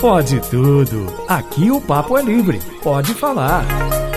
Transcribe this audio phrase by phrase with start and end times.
[0.00, 1.06] Pode tudo.
[1.26, 2.60] Aqui o papo é livre.
[2.82, 3.64] Pode falar.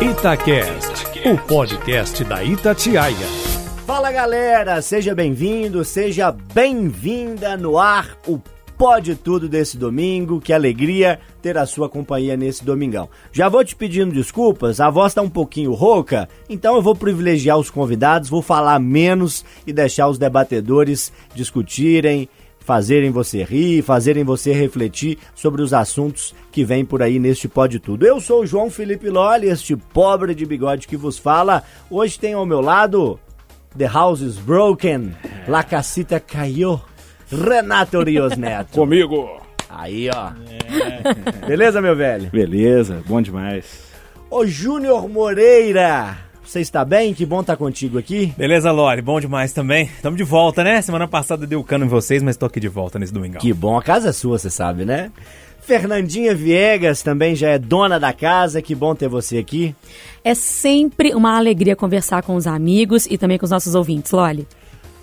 [0.02, 3.16] Itacast, o podcast da Itatiaia.
[3.86, 8.38] Fala galera, seja bem-vindo, seja bem-vinda no ar o
[8.78, 10.42] Pode Tudo desse domingo.
[10.42, 13.10] Que alegria ter a sua companhia nesse domingão.
[13.32, 17.58] Já vou te pedindo desculpas, a voz tá um pouquinho rouca, então eu vou privilegiar
[17.58, 22.30] os convidados, vou falar menos e deixar os debatedores discutirem
[22.68, 27.80] fazerem você rir, fazerem você refletir sobre os assuntos que vêm por aí neste Pode
[27.80, 28.06] Tudo.
[28.06, 31.64] Eu sou o João Felipe Lolli, este pobre de bigode que vos fala.
[31.90, 33.18] Hoje tem ao meu lado
[33.78, 35.16] The House is Broken,
[35.48, 36.82] La Casita Caiu,
[37.32, 38.72] Renato Rios Neto.
[38.76, 39.42] Comigo.
[39.70, 40.32] Aí, ó.
[40.70, 41.48] É.
[41.48, 42.30] Beleza, meu velho?
[42.32, 43.88] Beleza, bom demais.
[44.30, 46.18] Ô Júnior Moreira,
[46.50, 47.14] você está bem?
[47.14, 48.34] Que bom estar tá contigo aqui.
[48.38, 49.86] Beleza, Lore, bom demais também.
[49.86, 50.82] Estamos de volta, né?
[50.82, 53.38] Semana passada deu cano em vocês, mas estou aqui de volta nesse domingo.
[53.38, 55.12] Que bom, a casa é sua, você sabe, né?
[55.62, 59.76] Fernandinha Viegas também já é dona da casa, que bom ter você aqui.
[60.24, 64.48] É sempre uma alegria conversar com os amigos e também com os nossos ouvintes, Loli.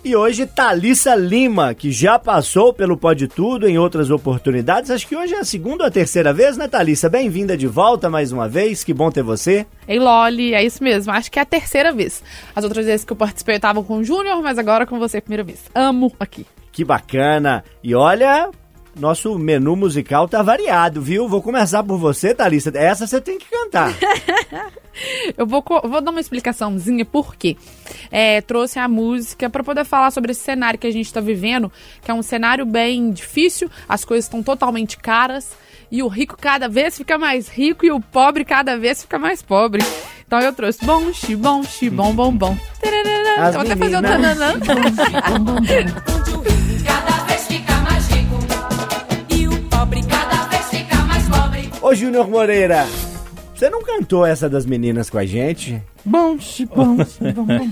[0.05, 4.91] E hoje Talissa Lima, que já passou pelo Pode Tudo em outras oportunidades.
[4.91, 7.09] Acho que hoje é a segunda ou a terceira vez, né, Talissa?
[7.09, 8.83] Bem-vinda de volta mais uma vez.
[8.83, 9.65] Que bom ter você.
[9.87, 11.11] Ei, Loli, é isso mesmo.
[11.11, 12.21] Acho que é a terceira vez.
[12.55, 15.17] As outras vezes que eu participei eu tava com o Júnior, mas agora com você
[15.17, 15.63] é a primeira vez.
[15.73, 16.45] Amo aqui.
[16.71, 17.63] Que bacana.
[17.83, 18.51] E olha,
[18.97, 21.27] nosso menu musical tá variado, viu?
[21.27, 22.71] Vou começar por você, Thalissa.
[22.75, 23.93] Essa você tem que cantar.
[25.37, 27.57] eu vou, vou dar uma explicaçãozinha por quê.
[28.09, 31.71] É, trouxe a música para poder falar sobre esse cenário que a gente está vivendo,
[32.01, 35.51] que é um cenário bem difícil, as coisas estão totalmente caras
[35.91, 39.41] e o rico cada vez fica mais rico e o pobre cada vez fica mais
[39.41, 39.83] pobre.
[40.25, 42.57] Então eu trouxe bom, xi, bom, xi, bom, bom.
[43.53, 44.53] Vou até fazer o tananã.
[51.85, 52.87] Ô Júnior Moreira,
[53.53, 55.79] você não cantou essa das meninas com a gente?
[56.03, 56.35] Bom,
[56.75, 57.69] bom, bom, bom.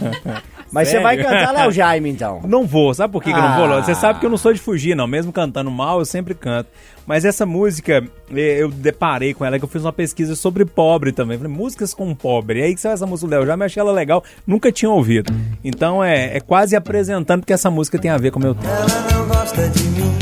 [0.71, 2.39] Mas você vai cantar Léo Jaime, então?
[2.45, 3.33] Não vou, sabe por que, ah.
[3.33, 3.81] que eu não vou?
[3.81, 5.07] Você sabe que eu não sou de fugir, não.
[5.07, 6.69] Mesmo cantando mal, eu sempre canto.
[7.07, 11.35] Mas essa música, eu deparei com ela, que eu fiz uma pesquisa sobre pobre também.
[11.35, 12.59] Falei, músicas com pobre.
[12.59, 15.33] E aí que saiu essa música do Léo Jaime, achei ela legal, nunca tinha ouvido.
[15.63, 18.67] Então é, é quase apresentando que essa música tem a ver com o meu tempo.
[18.67, 20.15] Ela não gosta de mim,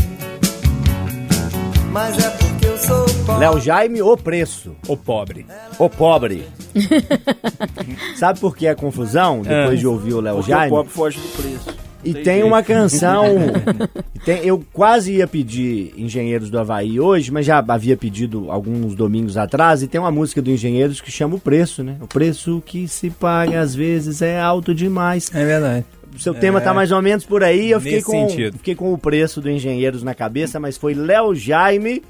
[1.91, 2.30] mas é eu sou
[3.41, 4.75] Léo Jaime, o preço.
[4.87, 5.47] O pobre.
[5.79, 6.43] O pobre.
[8.15, 9.75] Sabe por que a confusão depois é.
[9.77, 10.67] de ouvir o Léo Jaime?
[10.67, 11.75] O pobre foge do preço.
[12.03, 13.25] E tem uma canção.
[14.23, 19.35] tem, eu quase ia pedir Engenheiros do Havaí hoje, mas já havia pedido alguns domingos
[19.37, 19.81] atrás.
[19.81, 21.97] E tem uma música do Engenheiros que chama O Preço, né?
[21.99, 25.31] O preço que se paga às vezes é alto demais.
[25.33, 25.85] É verdade.
[26.15, 27.71] O seu é, tema tá mais ou menos por aí.
[27.71, 32.03] Eu fiquei com, fiquei com o preço do Engenheiros na cabeça, mas foi Léo Jaime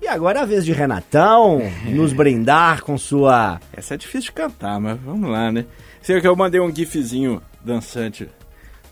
[0.00, 3.60] e agora é a vez de Renatão nos brindar com sua.
[3.72, 5.64] Essa é difícil de cantar, mas vamos lá, né?
[6.02, 8.28] Sei que eu mandei um gifzinho dançante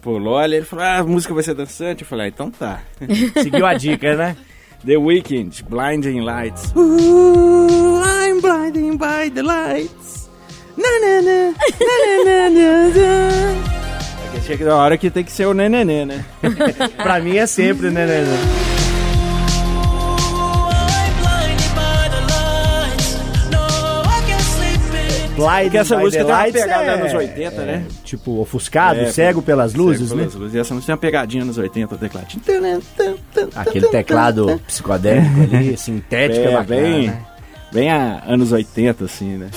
[0.03, 2.03] pro Loli, ele falou: ah, a música vai ser dançante.
[2.03, 2.81] Eu falei: ah, então tá.
[3.43, 4.37] Seguiu a dica, né?
[4.85, 6.75] The Weeknd, Blinding Lights.
[6.77, 10.29] Ooh, I'm blinding by the lights.
[10.77, 14.41] Na, na, na, na, na, na, na.
[14.43, 16.23] Chega da hora que tem que ser o nenenê, né?
[17.03, 18.74] pra mim é sempre nenenê.
[25.35, 27.87] Blind Porque essa música tem uma pegada é, anos 80, é, né?
[28.05, 30.27] Tipo, ofuscado, é, cego pelas luzes, cego né?
[30.27, 30.55] Pelas luzes.
[30.55, 32.43] E essa música tem uma pegadinha nos 80, o tecladinho.
[33.55, 37.27] Aquele teclado psicodélico ali, sintética, é, bacana, bem, né?
[37.73, 39.51] bem a anos 80, assim, né?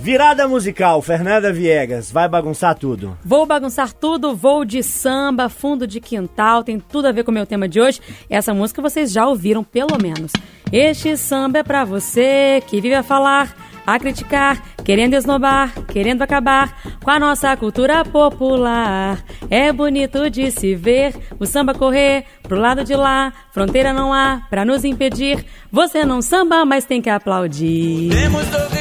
[0.00, 3.18] Virada musical, Fernanda Viegas, vai bagunçar tudo.
[3.22, 7.34] Vou bagunçar tudo, vou de samba, fundo de quintal, tem tudo a ver com o
[7.34, 8.00] meu tema de hoje.
[8.30, 10.32] Essa música vocês já ouviram, pelo menos.
[10.72, 13.54] Este samba é pra você que vive a falar
[13.94, 19.22] a criticar, querendo esnobar, querendo acabar com a nossa cultura popular.
[19.48, 24.42] É bonito de se ver o samba correr pro lado de lá, fronteira não há
[24.48, 25.44] pra nos impedir.
[25.70, 28.10] Você não samba, mas tem que aplaudir.
[28.10, 28.79] Temos de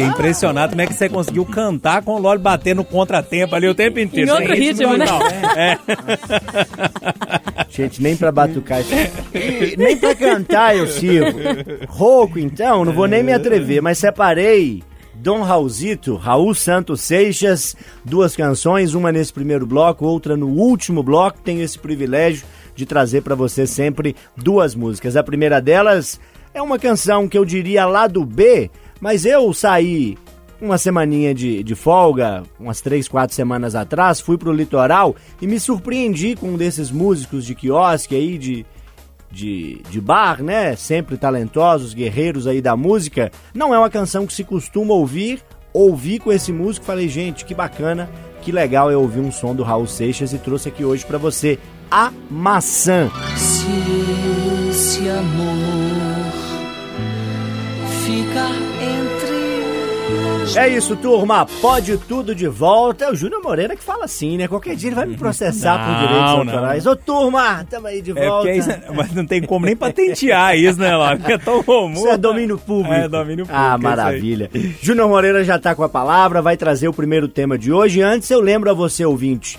[0.00, 3.68] fiquei impressionado como é que você conseguiu cantar com o Loli batendo no contratempo ali
[3.68, 4.30] o tempo inteiro.
[4.30, 5.06] Em outro ritmo, né?
[5.56, 5.78] É.
[7.68, 8.80] Gente, nem pra batucar,
[9.76, 11.38] nem pra cantar eu sirvo.
[11.88, 14.82] Rouco, então, não vou nem me atrever, mas separei
[15.14, 21.40] Dom Raulzito, Raul Santos Seixas, duas canções, uma nesse primeiro bloco, outra no último bloco.
[21.42, 25.16] Tenho esse privilégio de trazer para você sempre duas músicas.
[25.16, 26.18] A primeira delas
[26.52, 28.70] é uma canção que eu diria lá do B,
[29.00, 30.16] mas eu saí
[30.60, 35.58] uma semaninha de, de folga, umas três, quatro semanas atrás, fui pro litoral e me
[35.58, 38.66] surpreendi com um desses músicos de quiosque aí, de,
[39.30, 40.76] de, de bar, né?
[40.76, 43.30] Sempre talentosos, guerreiros aí da música.
[43.54, 45.42] Não é uma canção que se costuma ouvir.
[45.72, 48.10] Ouvi com esse músico, falei, gente, que bacana,
[48.42, 51.58] que legal eu ouvir um som do Raul Seixas e trouxe aqui hoje para você
[51.90, 53.08] a maçã.
[53.36, 53.66] Se
[54.68, 56.32] esse amor
[58.04, 58.69] ficar
[60.56, 61.46] É isso, turma.
[61.60, 63.04] Pode tudo de volta.
[63.04, 64.48] É o Júnior Moreira que fala assim, né?
[64.48, 66.38] Qualquer dia ele vai me processar por Não, direitos não.
[66.40, 66.86] autorais.
[66.86, 68.48] Ô, turma, tamo aí de É volta.
[68.48, 71.16] porque isso, mas não tem como nem patentear isso, né, Ló?
[71.16, 71.92] Porque é tão comum.
[71.94, 72.92] Isso é domínio público.
[72.92, 73.82] É, domínio público, Ah, é isso aí.
[73.82, 74.50] maravilha.
[74.82, 78.02] Júnior Moreira já tá com a palavra, vai trazer o primeiro tema de hoje.
[78.02, 79.58] Antes, eu lembro a você, ouvinte,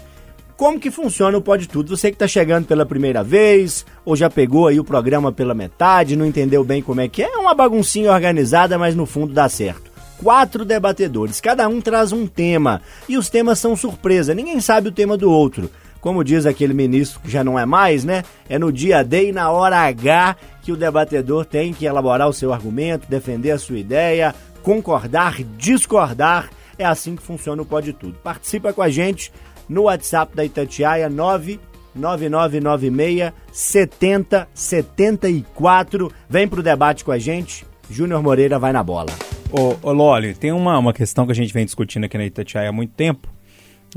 [0.58, 1.96] como que funciona o Pode Tudo.
[1.96, 6.16] Você que tá chegando pela primeira vez, ou já pegou aí o programa pela metade,
[6.18, 9.48] não entendeu bem como é que é, é uma baguncinha organizada, mas no fundo dá
[9.50, 9.90] certo.
[10.22, 12.80] Quatro debatedores, cada um traz um tema,
[13.10, 15.68] e os temas são surpresa, ninguém sabe o tema do outro.
[16.00, 18.24] Como diz aquele ministro que já não é mais, né?
[18.48, 22.34] É no dia D e na hora H que o debatedor tem que elaborar o
[22.34, 26.52] seu argumento, defender a sua ideia, concordar, discordar.
[26.78, 28.18] É assim que funciona o Pode Tudo.
[28.24, 29.32] Participa com a gente
[29.70, 36.12] no WhatsApp da Itatiaia 99996 7074.
[36.30, 37.66] Vem pro debate com a gente.
[37.90, 39.12] Júnior Moreira vai na bola.
[39.52, 42.70] Ô, ô Loli, tem uma, uma questão que a gente vem discutindo aqui na Itatiaia
[42.70, 43.28] há muito tempo.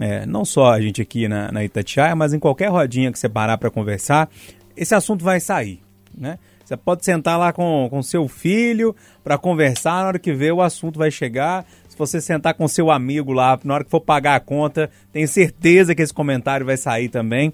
[0.01, 3.29] É, não só a gente aqui na, na Itatiaia, mas em qualquer rodinha que você
[3.29, 4.29] parar para conversar,
[4.77, 5.81] esse assunto vai sair,
[6.13, 6.41] né?
[6.65, 10.61] Você pode sentar lá com, com seu filho para conversar, na hora que vê o
[10.61, 11.65] assunto vai chegar.
[11.89, 15.29] Se você sentar com seu amigo lá, na hora que for pagar a conta, tenho
[15.29, 17.53] certeza que esse comentário vai sair também,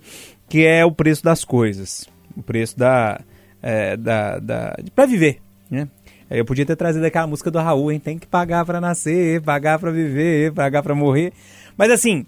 [0.49, 2.09] que é o preço das coisas.
[2.35, 3.21] O preço da...
[3.63, 5.87] É, da, da para viver, né?
[6.31, 7.99] Eu podia ter trazido aquela música do Raul, hein?
[7.99, 11.33] Tem que pagar pra nascer, pagar pra viver, pagar pra morrer.
[11.77, 12.25] Mas assim,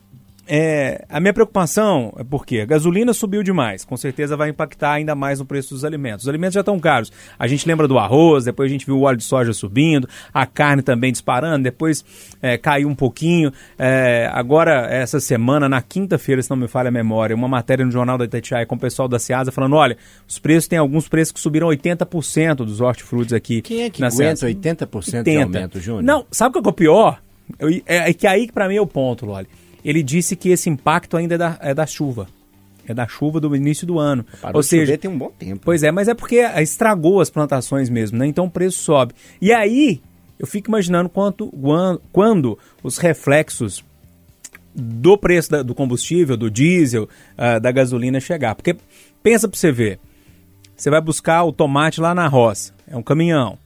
[0.47, 5.15] é, a minha preocupação é porque a gasolina subiu demais, com certeza vai impactar ainda
[5.15, 6.25] mais no preço dos alimentos.
[6.25, 7.13] Os alimentos já estão caros.
[7.39, 10.45] A gente lembra do arroz, depois a gente viu o óleo de soja subindo, a
[10.45, 12.05] carne também disparando, depois
[12.43, 13.53] é, caiu um pouquinho.
[13.79, 17.91] É, agora, essa semana, na quinta-feira, se não me falha a memória, uma matéria no
[17.93, 19.97] Jornal da Itatiaia com o pessoal da Seasa falando: olha,
[20.29, 23.63] os preços, tem alguns preços que subiram 80% dos hortifrutis aqui.
[23.63, 24.49] Quem é que na aguenta Seasa.
[24.49, 26.03] 80% de aumento, Júnior?
[26.03, 27.21] Não, sabe o que é o pior?
[27.59, 29.47] Eu- é, é que aí que pra mim é o ponto, Loli.
[29.85, 32.29] Ele disse que esse impacto ainda é da, é da chuva.
[32.87, 34.25] É da chuva do início do ano.
[34.41, 35.61] Parou Ou seja, chover tem um bom tempo.
[35.65, 38.27] Pois é, mas é porque estragou as plantações mesmo, né?
[38.27, 39.15] Então o preço sobe.
[39.41, 40.01] E aí,
[40.39, 43.85] eu fico imaginando quanto, quan- quando os reflexos
[44.75, 48.55] do preço da- do combustível, do diesel, ah, da gasolina chegar.
[48.55, 48.77] Porque
[49.23, 49.99] pensa pra você ver,
[50.77, 53.59] você vai buscar o tomate lá na roça, é um caminhão.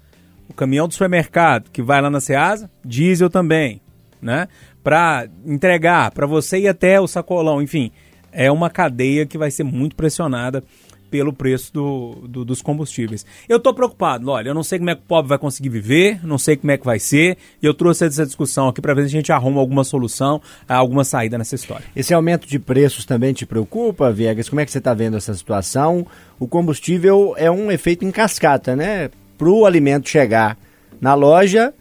[0.49, 3.81] O caminhão do supermercado que vai lá na Ceasa, diesel também,
[4.21, 4.47] né?
[4.87, 7.91] Para entregar, para você ir até o sacolão, enfim,
[8.31, 10.63] é uma cadeia que vai ser muito pressionada
[11.11, 13.27] pelo preço do, do- dos combustíveis.
[13.49, 16.25] Eu tô preocupado, olha, eu não sei como é que o pobre vai conseguir viver,
[16.25, 19.01] não sei como é que vai ser, e eu trouxe essa discussão aqui para ver
[19.03, 21.85] se a gente arruma alguma solução, alguma saída nessa história.
[21.97, 24.49] Esse aumento de preços também te preocupa, Viegas?
[24.49, 26.07] Como é que você está vendo essa situação?
[26.39, 29.11] O combustível é um efeito em cascata, né?
[29.37, 30.57] Para o alimento chegar
[31.01, 31.75] na loja,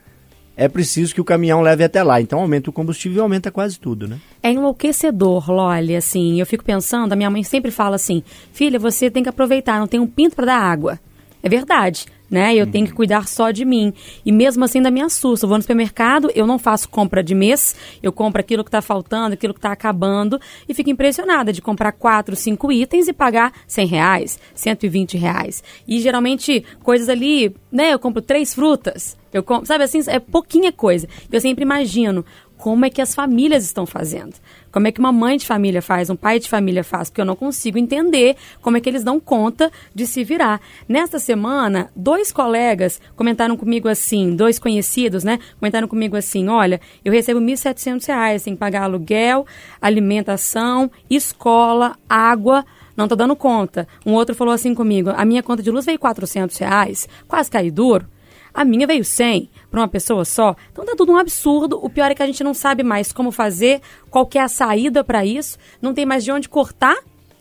[0.57, 2.22] é preciso que o caminhão leve até lá.
[2.22, 4.19] Então aumenta o combustível e aumenta quase tudo, né?
[4.42, 6.40] É enlouquecedor, Loli, assim.
[6.40, 8.24] Eu fico pensando, a minha mãe sempre fala assim:
[8.54, 11.00] filha, você tem que aproveitar, não tem um pinto para dar água.
[11.44, 12.55] É verdade, né?
[12.55, 13.94] Eu tenho que cuidar só de mim.
[14.25, 15.46] E mesmo assim ainda me assusta.
[15.46, 18.82] Eu vou no supermercado, eu não faço compra de mês, eu compro aquilo que está
[18.82, 23.53] faltando, aquilo que está acabando, e fico impressionada de comprar quatro, cinco itens e pagar
[23.67, 25.63] 100 reais, 120 reais.
[25.88, 27.94] E geralmente coisas ali, né?
[27.94, 31.10] Eu compro três frutas, eu compro, sabe assim, é pouquinha coisa.
[31.32, 32.24] Eu sempre imagino
[32.65, 34.34] como é que as famílias estão fazendo.
[34.72, 37.25] Como é que uma mãe de família faz, um pai de família faz, porque eu
[37.25, 40.60] não consigo entender como é que eles dão conta de se virar.
[40.89, 45.38] Nesta semana, dois colegas comentaram comigo assim, dois conhecidos, né?
[45.60, 49.45] Comentaram comigo assim, olha, eu recebo 1.700 reais, tenho que pagar aluguel,
[49.79, 52.65] alimentação, escola, água,
[52.98, 53.88] não tô dando conta.
[54.03, 57.69] Um outro falou assim comigo, a minha conta de luz veio 400 reais, quase caí
[57.69, 58.07] duro.
[58.55, 60.55] A minha veio 100 para uma pessoa só.
[60.71, 61.77] Então tá tudo um absurdo.
[61.83, 65.03] O pior é que a gente não sabe mais como fazer, qual é a saída
[65.03, 65.57] para isso.
[65.81, 66.95] Não tem mais de onde cortar.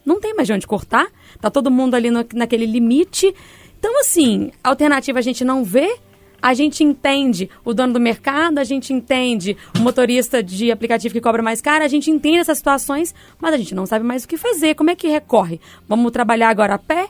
[0.05, 1.07] Não tem mais de onde cortar.
[1.41, 3.33] Tá todo mundo ali no- naquele limite.
[3.79, 5.97] Então, assim, alternativa a gente não vê.
[6.43, 11.21] A gente entende o dono do mercado, a gente entende o motorista de aplicativo que
[11.21, 14.29] cobra mais caro, a gente entende essas situações, mas a gente não sabe mais o
[14.29, 14.75] que fazer.
[14.75, 15.59] Como é que recorre?
[15.89, 17.09] Vamos trabalhar agora a pé?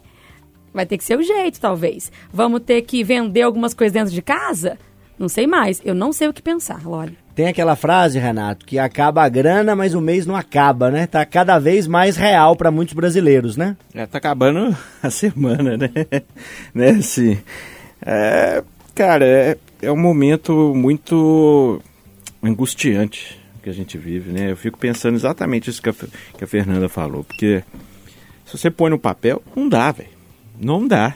[0.75, 2.11] Vai ter que ser o jeito, talvez.
[2.33, 4.77] Vamos ter que vender algumas coisas dentro de casa?
[5.17, 5.81] Não sei mais.
[5.85, 7.17] Eu não sei o que pensar, Loli.
[7.35, 11.07] Tem aquela frase, Renato, que acaba a grana, mas o mês não acaba, né?
[11.07, 13.77] Tá cada vez mais real para muitos brasileiros, né?
[13.95, 15.91] É, tá acabando a semana, né?
[16.75, 17.39] né, assim.
[18.05, 18.63] É,
[18.95, 21.81] cara, é, é um momento muito
[22.43, 24.51] angustiante que a gente vive, né?
[24.51, 25.95] Eu fico pensando exatamente isso que a,
[26.37, 27.65] que a Fernanda falou, porque
[28.45, 30.14] se você põe no papel, não dá, velho.
[30.59, 31.15] Não dá.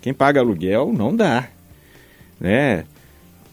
[0.00, 1.48] Quem paga aluguel, não dá.
[2.38, 2.84] Né?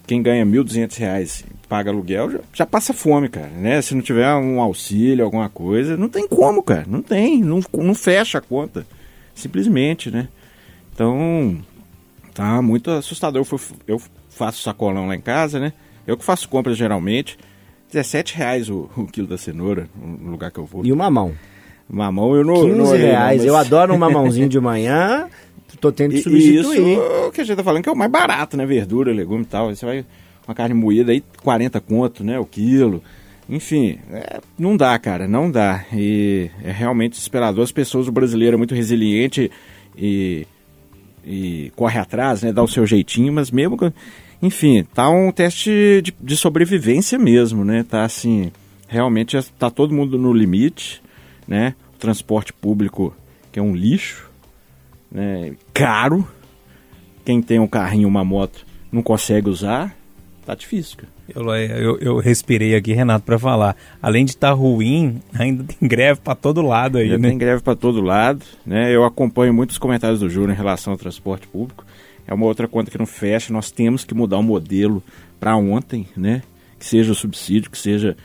[0.05, 3.81] Quem ganha 1.200 reais paga aluguel, já, já, passa fome, cara, né?
[3.81, 6.85] Se não tiver um auxílio, alguma coisa, não tem como, cara.
[6.87, 8.87] Não tem, não, não fecha a conta.
[9.35, 10.29] Simplesmente, né?
[10.93, 11.59] Então,
[12.33, 13.45] tá muito assustador.
[13.51, 15.73] Eu, eu faço sacolão lá em casa, né?
[16.05, 17.37] Eu que faço compras geralmente.
[17.91, 20.85] 17 reais o, o quilo da cenoura no lugar que eu vou.
[20.85, 21.35] E o mamão?
[21.89, 22.55] Mamão eu não.
[22.55, 23.37] 15 não reais.
[23.37, 25.27] não, mas- Eu adoro um mamãozinho de manhã.
[25.79, 26.93] Tô tendo que E- substituir.
[26.97, 28.65] Isso que a gente tá falando que é o mais barato, né?
[28.65, 29.73] Verdura, legume e tal.
[29.73, 30.03] Você vai
[30.47, 32.39] uma carne moída aí, 40 conto, né?
[32.39, 33.01] O quilo.
[33.49, 35.85] Enfim, é, não dá, cara, não dá.
[35.93, 37.63] E é realmente desesperador.
[37.63, 39.51] As pessoas, o brasileiro é muito resiliente
[39.95, 40.45] e,
[41.25, 42.51] e corre atrás, né?
[42.51, 43.77] Dá o seu jeitinho, mas mesmo.
[44.41, 47.85] Enfim, tá um teste de, de sobrevivência mesmo, né?
[47.87, 48.51] Tá assim,
[48.87, 51.01] realmente tá todo mundo no limite,
[51.47, 51.75] né?
[51.95, 53.15] O transporte público,
[53.51, 54.29] que é um lixo,
[55.11, 55.55] né?
[55.73, 56.27] Caro.
[57.25, 59.95] Quem tem um carrinho, uma moto, não consegue usar.
[60.45, 61.17] Tá difícil, cara.
[61.35, 63.75] Eu, eu, eu respirei aqui, Renato, pra falar.
[64.01, 67.27] Além de estar ruim, ainda tem greve pra todo lado aí, Já né?
[67.29, 68.95] tem greve para todo lado, né?
[68.95, 71.85] Eu acompanho muitos comentários do Júnior em relação ao transporte público.
[72.25, 73.51] É uma outra conta que não fecha.
[73.51, 75.03] Nós temos que mudar o modelo
[75.37, 76.41] para ontem, né?
[76.79, 78.15] Que seja o subsídio, que seja,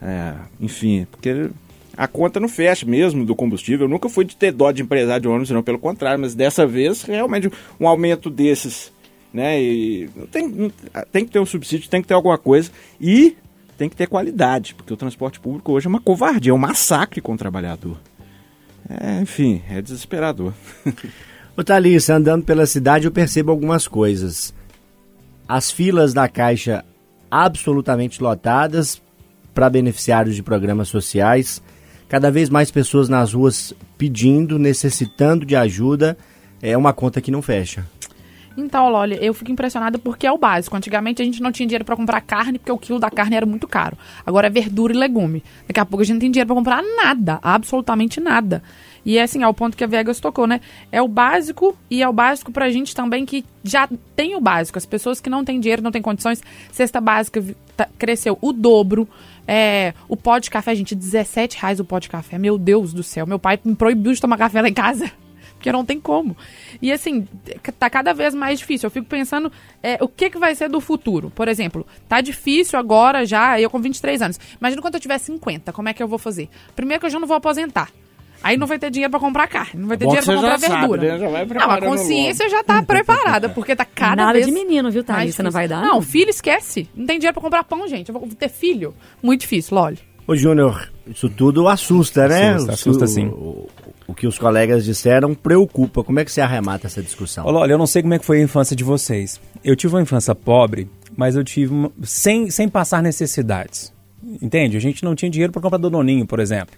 [0.00, 1.50] é, enfim, porque
[1.96, 3.86] a conta não fecha mesmo do combustível.
[3.86, 6.20] Eu nunca fui de ter dó de empresário de ônibus, não, pelo contrário.
[6.20, 8.92] Mas dessa vez, realmente, um aumento desses,
[9.32, 9.60] né?
[9.60, 10.72] E tem,
[11.12, 12.70] tem que ter um subsídio, tem que ter alguma coisa
[13.00, 13.36] e
[13.76, 17.20] tem que ter qualidade, porque o transporte público hoje é uma covardia, é um massacre
[17.20, 17.98] com o trabalhador.
[18.88, 20.52] É, enfim, é desesperador.
[21.56, 24.54] Ô Thalissa, andando pela cidade eu percebo algumas coisas.
[25.48, 26.84] As filas da Caixa
[27.30, 29.00] absolutamente lotadas
[29.52, 31.62] para beneficiários de programas sociais.
[32.14, 36.16] Cada vez mais pessoas nas ruas pedindo, necessitando de ajuda.
[36.62, 37.84] É uma conta que não fecha.
[38.56, 40.76] Então, Loli, eu fico impressionada porque é o básico.
[40.76, 43.44] Antigamente a gente não tinha dinheiro pra comprar carne porque o quilo da carne era
[43.44, 43.98] muito caro.
[44.24, 45.42] Agora é verdura e legume.
[45.66, 48.62] Daqui a pouco a gente não tem dinheiro pra comprar nada, absolutamente nada.
[49.04, 50.60] E é assim, é o ponto que a Vegas tocou, né?
[50.92, 54.78] É o básico e é o básico pra gente também que já tem o básico.
[54.78, 56.40] As pessoas que não têm dinheiro, não têm condições,
[56.70, 57.44] cesta básica
[57.76, 59.08] tá- cresceu o dobro.
[59.46, 62.38] É, o pó de café, gente, 17 reais o pó de café.
[62.38, 63.26] Meu Deus do céu.
[63.26, 65.10] Meu pai me proibiu de tomar café lá em casa.
[65.54, 66.36] Porque não tem como.
[66.80, 67.26] E assim,
[67.78, 68.86] tá cada vez mais difícil.
[68.86, 69.50] Eu fico pensando
[69.82, 71.30] é, o que, que vai ser do futuro.
[71.30, 74.40] Por exemplo, tá difícil agora já, eu com 23 anos.
[74.60, 76.50] Imagina quando eu tiver 50, como é que eu vou fazer?
[76.76, 77.90] Primeiro que eu já não vou aposentar.
[78.42, 80.40] Aí não vai ter dinheiro pra comprar carne, não vai ter Bom dinheiro que pra
[80.40, 81.12] você comprar já sabe, verdura.
[81.12, 81.18] né?
[81.18, 84.90] Já vai não, a consciência já tá preparada, porque tá cada Nada vez de menino,
[84.90, 85.42] viu, mais Thalissa?
[85.42, 85.80] Não vai dar?
[85.82, 86.88] Não, filho esquece.
[86.94, 88.10] Não tem dinheiro pra comprar pão, gente.
[88.10, 88.94] Eu vou ter filho.
[89.22, 89.98] Muito difícil, Loli.
[90.26, 92.52] Ô Júnior, isso tudo assusta, né?
[92.54, 93.26] Assusta, assusta o- sim.
[93.26, 93.68] O,
[94.08, 96.02] o que os colegas disseram preocupa.
[96.04, 97.46] Como é que você arremata essa discussão?
[97.46, 99.40] Olha, eu não sei como é que foi a infância de vocês.
[99.62, 103.92] Eu tive uma infância pobre, mas eu tive uma- sem, sem passar necessidades.
[104.40, 104.76] Entende?
[104.76, 106.74] A gente não tinha dinheiro para comprar dononinho, por exemplo.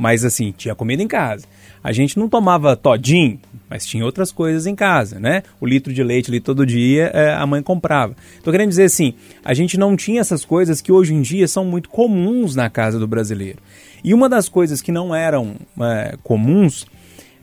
[0.00, 1.44] Mas assim, tinha comida em casa.
[1.84, 3.38] A gente não tomava todinho,
[3.68, 5.42] mas tinha outras coisas em casa, né?
[5.60, 8.16] O litro de leite ali todo dia eh, a mãe comprava.
[8.42, 9.12] Tô querendo dizer assim,
[9.44, 12.98] a gente não tinha essas coisas que hoje em dia são muito comuns na casa
[12.98, 13.58] do brasileiro.
[14.02, 16.86] E uma das coisas que não eram eh, comuns,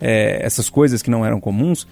[0.02, 1.88] eh, essas coisas que não eram comuns,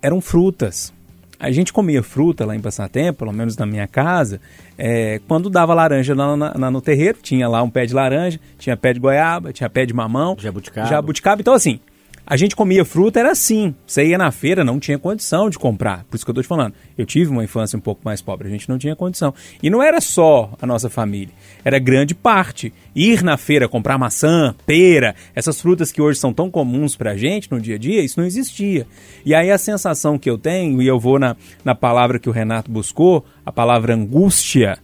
[0.00, 0.94] eram frutas.
[1.38, 4.40] A gente comia fruta lá em Passatempo, pelo menos na minha casa,
[4.78, 8.40] é, quando dava laranja lá na- na- no terreiro, tinha lá um pé de laranja,
[8.58, 10.86] tinha pé de goiaba, tinha pé de mamão, Jabuticaba.
[10.88, 11.40] jabuticaba.
[11.42, 11.78] Então, assim,
[12.26, 13.72] a gente comia fruta, era assim.
[13.86, 16.04] Você ia na feira, não tinha condição de comprar.
[16.10, 16.74] Por isso que eu tô te falando.
[16.98, 19.32] Eu tive uma infância um pouco mais pobre, a gente não tinha condição.
[19.62, 21.32] E não era só a nossa família,
[21.64, 22.72] era grande parte.
[22.96, 27.50] Ir na feira comprar maçã, pera, essas frutas que hoje são tão comuns pra gente
[27.52, 28.88] no dia a dia, isso não existia.
[29.24, 32.32] E aí a sensação que eu tenho, e eu vou na, na palavra que o
[32.32, 34.78] Renato buscou, a palavra angústia,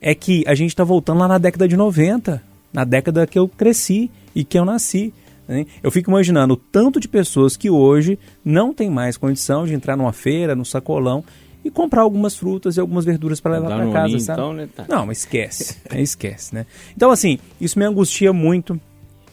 [0.00, 2.40] é que a gente está voltando lá na década de 90,
[2.72, 5.12] na década que eu cresci e que eu nasci.
[5.46, 5.66] Né?
[5.82, 9.96] Eu fico imaginando o tanto de pessoas que hoje não tem mais condição de entrar
[9.96, 11.24] numa feira, no sacolão
[11.64, 14.40] e comprar algumas frutas e algumas verduras para levar para casa, sabe?
[14.40, 14.84] então, né, tá.
[14.88, 16.00] Não, mas esquece, né?
[16.02, 16.66] esquece, né?
[16.96, 18.78] Então assim, isso me angustia muito.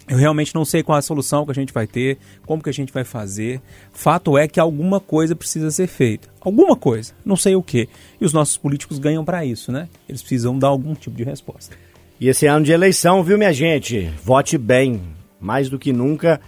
[0.07, 2.73] Eu realmente não sei qual a solução que a gente vai ter, como que a
[2.73, 3.61] gente vai fazer.
[3.93, 6.27] Fato é que alguma coisa precisa ser feita.
[6.41, 7.87] Alguma coisa, não sei o que.
[8.19, 9.87] E os nossos políticos ganham para isso, né?
[10.09, 11.75] Eles precisam dar algum tipo de resposta.
[12.19, 14.11] E esse ano de eleição, viu, minha gente?
[14.23, 15.01] Vote bem.
[15.41, 16.39] Mais do que nunca,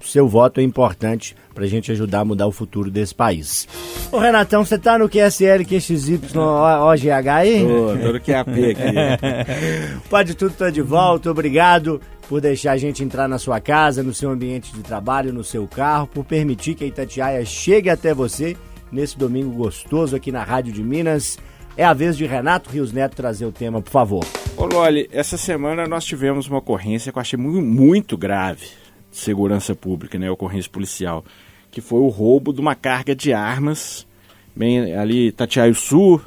[0.00, 3.68] seu voto é importante para a gente ajudar a mudar o futuro desse país.
[4.10, 7.66] Ô Renatão, você tá no QSL, QXY, OGH aí?
[7.66, 10.00] Tô, tô no QAP aqui.
[10.08, 11.30] Pode tudo, tô de volta.
[11.30, 15.42] Obrigado por deixar a gente entrar na sua casa, no seu ambiente de trabalho, no
[15.42, 18.56] seu carro, por permitir que a Itatiaia chegue até você
[18.92, 21.38] nesse domingo gostoso aqui na Rádio de Minas.
[21.78, 24.24] É a vez de Renato Rios Neto trazer o tema, por favor.
[24.56, 28.66] Ô Loli, essa semana nós tivemos uma ocorrência que eu achei muito, muito grave
[29.12, 30.28] de segurança pública, né?
[30.28, 31.24] Ocorrência policial.
[31.70, 34.04] Que foi o roubo de uma carga de armas,
[34.56, 36.20] bem ali Tatiaio Sul,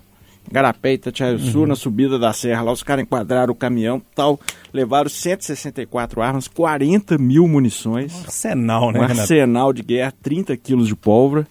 [0.49, 2.61] Garapé e Tatiaio Sul, na subida da serra.
[2.61, 4.39] Lá os caras enquadraram o caminhão tal,
[4.71, 8.23] levaram 164 armas, 40 mil munições.
[8.23, 9.19] Arsenal, né, um Renato?
[9.19, 11.45] arsenal de guerra, 30 quilos de pólvora.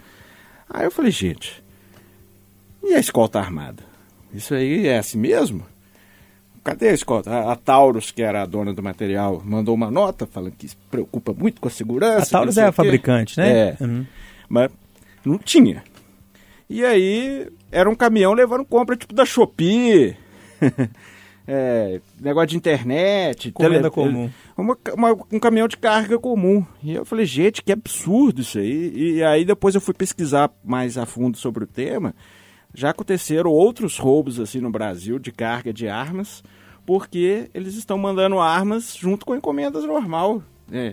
[0.71, 1.63] Aí eu falei, gente,
[2.83, 3.90] e a escolta armada?
[4.33, 5.65] Isso aí é assim mesmo?
[6.63, 7.31] Cadê a escolta?
[7.31, 10.77] A, a Taurus, que era a dona do material, mandou uma nota falando que se
[10.91, 12.23] preocupa muito com a segurança.
[12.27, 13.51] A Taurus é a fabricante, né?
[13.51, 14.07] É, Uhum.
[14.49, 14.71] mas
[15.25, 15.83] não tinha.
[16.69, 20.15] E aí era um caminhão levando compra tipo da Shopee,
[21.49, 24.31] é, negócio de internet, Encomenda comum.
[24.57, 26.65] uma- uma- um caminhão de carga comum.
[26.83, 28.93] E eu falei, gente, que absurdo isso aí.
[29.17, 32.15] E aí depois eu fui pesquisar mais a fundo sobre o tema.
[32.75, 36.43] Já aconteceram outros roubos assim no Brasil de carga de armas,
[36.87, 40.93] porque eles estão mandando armas junto com encomendas normal, né?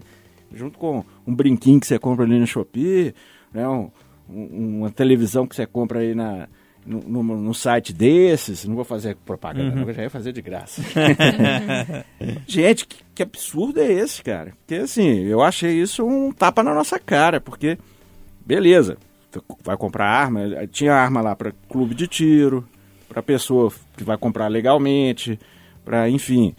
[0.53, 3.13] junto com um brinquinho que você compra ali no Shopee,
[3.53, 3.67] né?
[3.67, 3.89] Um-
[4.29, 6.48] um- uma televisão que você compra aí na,
[6.86, 8.63] no, no- no site desses.
[8.65, 10.81] Não vou fazer propaganda, não, eu já ia fazer de graça.
[12.48, 14.53] Gente, que, que absurdo é esse, cara?
[14.60, 17.77] Porque assim, eu achei isso um tapa na nossa cara, porque,
[18.46, 18.98] beleza,
[19.63, 20.41] vai comprar arma,
[20.72, 22.67] tinha arma lá para clube de tiro,
[23.08, 25.39] para pessoa que vai comprar legalmente,
[25.86, 26.56] para, enfim,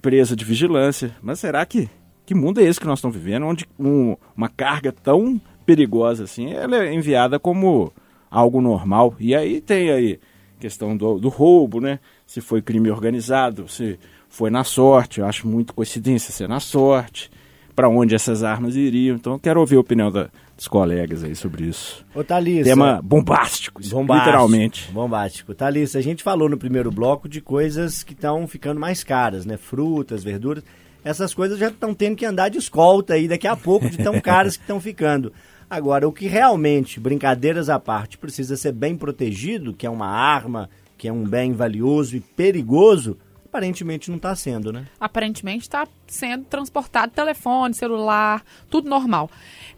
[0.00, 1.14] presa de vigilância.
[1.22, 1.88] Mas será que
[2.24, 6.52] que mundo é esse que nós estamos vivendo, onde um- uma carga tão perigosa assim,
[6.52, 7.92] ela é enviada como
[8.30, 9.14] algo normal?
[9.18, 10.20] E aí tem aí
[10.60, 11.98] questão do, do roubo, né?
[12.26, 17.28] Se foi crime organizado, se foi na sorte, eu acho muito coincidência ser na sorte,
[17.74, 19.16] para onde essas armas iriam.
[19.16, 20.30] Então quero ouvir a opinião da-
[20.62, 22.06] dos colegas aí sobre isso.
[22.14, 22.70] Ô Thalissa.
[22.70, 24.92] Tema bombástico, Bombástico, literalmente.
[24.92, 25.54] Bombástico.
[25.54, 29.56] Thalissa, a gente falou no primeiro bloco de coisas que estão ficando mais caras, né?
[29.56, 30.62] Frutas, verduras.
[31.04, 34.20] Essas coisas já estão tendo que andar de escolta aí daqui a pouco, de tão
[34.22, 35.32] caras que estão ficando.
[35.68, 40.70] Agora, o que realmente, brincadeiras à parte, precisa ser bem protegido, que é uma arma,
[40.96, 43.18] que é um bem valioso e perigoso,
[43.52, 44.86] aparentemente não está sendo, né?
[44.98, 49.28] aparentemente está sendo transportado telefone, celular, tudo normal.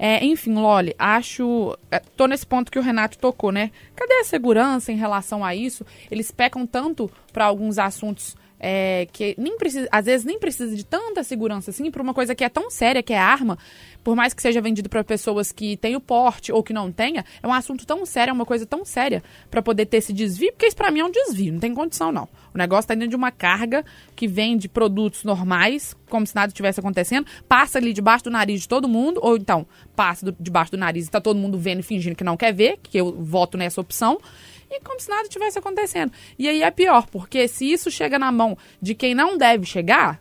[0.07, 1.79] É, enfim, Loli, acho.
[1.90, 3.71] é, tô nesse ponto que o Renato tocou, né?
[3.97, 5.83] Cadê a segurança em relação a isso?
[6.11, 8.37] Eles pecam tanto para alguns assuntos.
[8.66, 12.35] É, que nem precisa, às vezes nem precisa de tanta segurança assim, para uma coisa
[12.35, 13.59] que é tão séria, que é arma,
[14.03, 17.27] por mais que seja vendido para pessoas que têm o porte ou que não tenha,
[17.42, 20.50] é um assunto tão sério, é uma coisa tão séria para poder ter esse desvio,
[20.53, 22.27] porque isso para mim é um desvio, não tem condição não.
[22.55, 23.85] O negócio tá dentro de uma carga
[24.16, 28.62] que vem de produtos normais, como se nada tivesse acontecendo, passa ali debaixo do nariz
[28.62, 31.81] de todo mundo, ou então passa do- debaixo do nariz e tá todo mundo vendo
[31.81, 34.18] e fingindo que não quer ver, que eu voto nessa opção,
[34.70, 36.12] e como se nada tivesse acontecendo.
[36.38, 40.20] E aí é pior, porque se isso chega na mão de quem não deve chegar,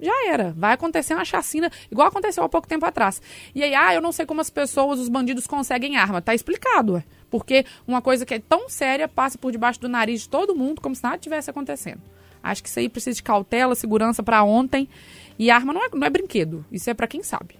[0.00, 0.54] já era.
[0.56, 3.20] Vai acontecer uma chacina, igual aconteceu há pouco tempo atrás.
[3.54, 6.22] E aí, ah, eu não sei como as pessoas, os bandidos conseguem arma.
[6.22, 7.04] Tá explicado, ué.
[7.30, 10.80] Porque uma coisa que é tão séria passa por debaixo do nariz de todo mundo,
[10.80, 12.00] como se nada tivesse acontecendo.
[12.42, 14.88] Acho que isso aí precisa de cautela, segurança pra ontem.
[15.38, 16.64] E arma não é, não é brinquedo.
[16.70, 17.56] Isso é pra quem sabe.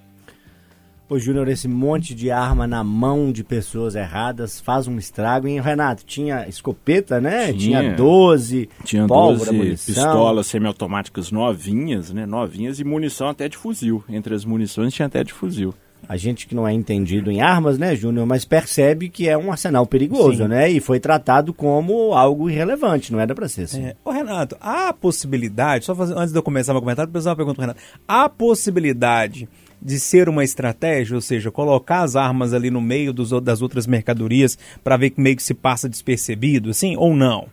[1.10, 5.48] Ô, Júnior, esse monte de arma na mão de pessoas erradas faz um estrago.
[5.48, 7.50] E, Renato, tinha escopeta, né?
[7.52, 7.80] Tinha.
[7.80, 9.94] Tinha 12, Tinha pólvora, 12 munição.
[9.94, 12.26] pistolas semiautomáticas novinhas, né?
[12.26, 14.04] Novinhas e munição até de fuzil.
[14.06, 15.72] Entre as munições tinha até de fuzil.
[16.06, 19.50] A gente que não é entendido em armas, né, Júnior, mas percebe que é um
[19.50, 20.70] arsenal perigoso, né?
[20.70, 23.84] E foi tratado como algo irrelevante, não era pra ser assim.
[23.84, 23.96] É.
[24.04, 27.36] Ô, Renato, há a possibilidade, só fazer, antes de eu começar meu comentário, fazer uma
[27.36, 27.80] pergunta pro Renato.
[28.06, 29.48] Há a possibilidade
[29.80, 33.86] de ser uma estratégia, ou seja, colocar as armas ali no meio dos, das outras
[33.86, 37.46] mercadorias para ver que meio que se passa despercebido, assim, ou não?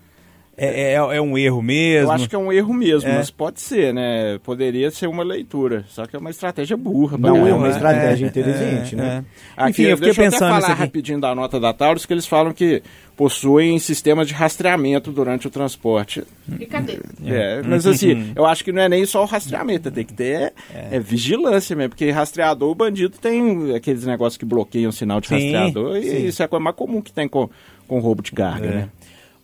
[0.57, 2.07] É, é, é um erro mesmo?
[2.07, 3.15] Eu acho que é um erro mesmo, É.
[3.17, 4.39] mas pode ser, né?
[4.43, 7.17] Poderia ser uma leitura, só que é uma estratégia burra.
[7.17, 7.73] Não é uma né?
[7.73, 9.25] estratégia inteligente, né?
[9.57, 10.81] Aqui, Enfim, eu fiquei deixa eu pensando até nisso falar aqui.
[10.81, 12.81] rapidinho da nota da Taurus, que eles falam que
[13.17, 16.23] possuem sistemas de rastreamento durante o transporte.
[16.59, 16.99] E cadê?
[17.25, 20.53] É, mas assim, eu acho que não é nem só o rastreamento, tem que ter
[20.73, 25.27] é, vigilância mesmo, porque rastreador, o bandido tem aqueles negócios que bloqueiam o sinal de
[25.27, 26.07] Sim, rastreador, sim.
[26.09, 27.49] e isso é a coisa mais comum que tem com,
[27.87, 28.89] com roubo de carga, né?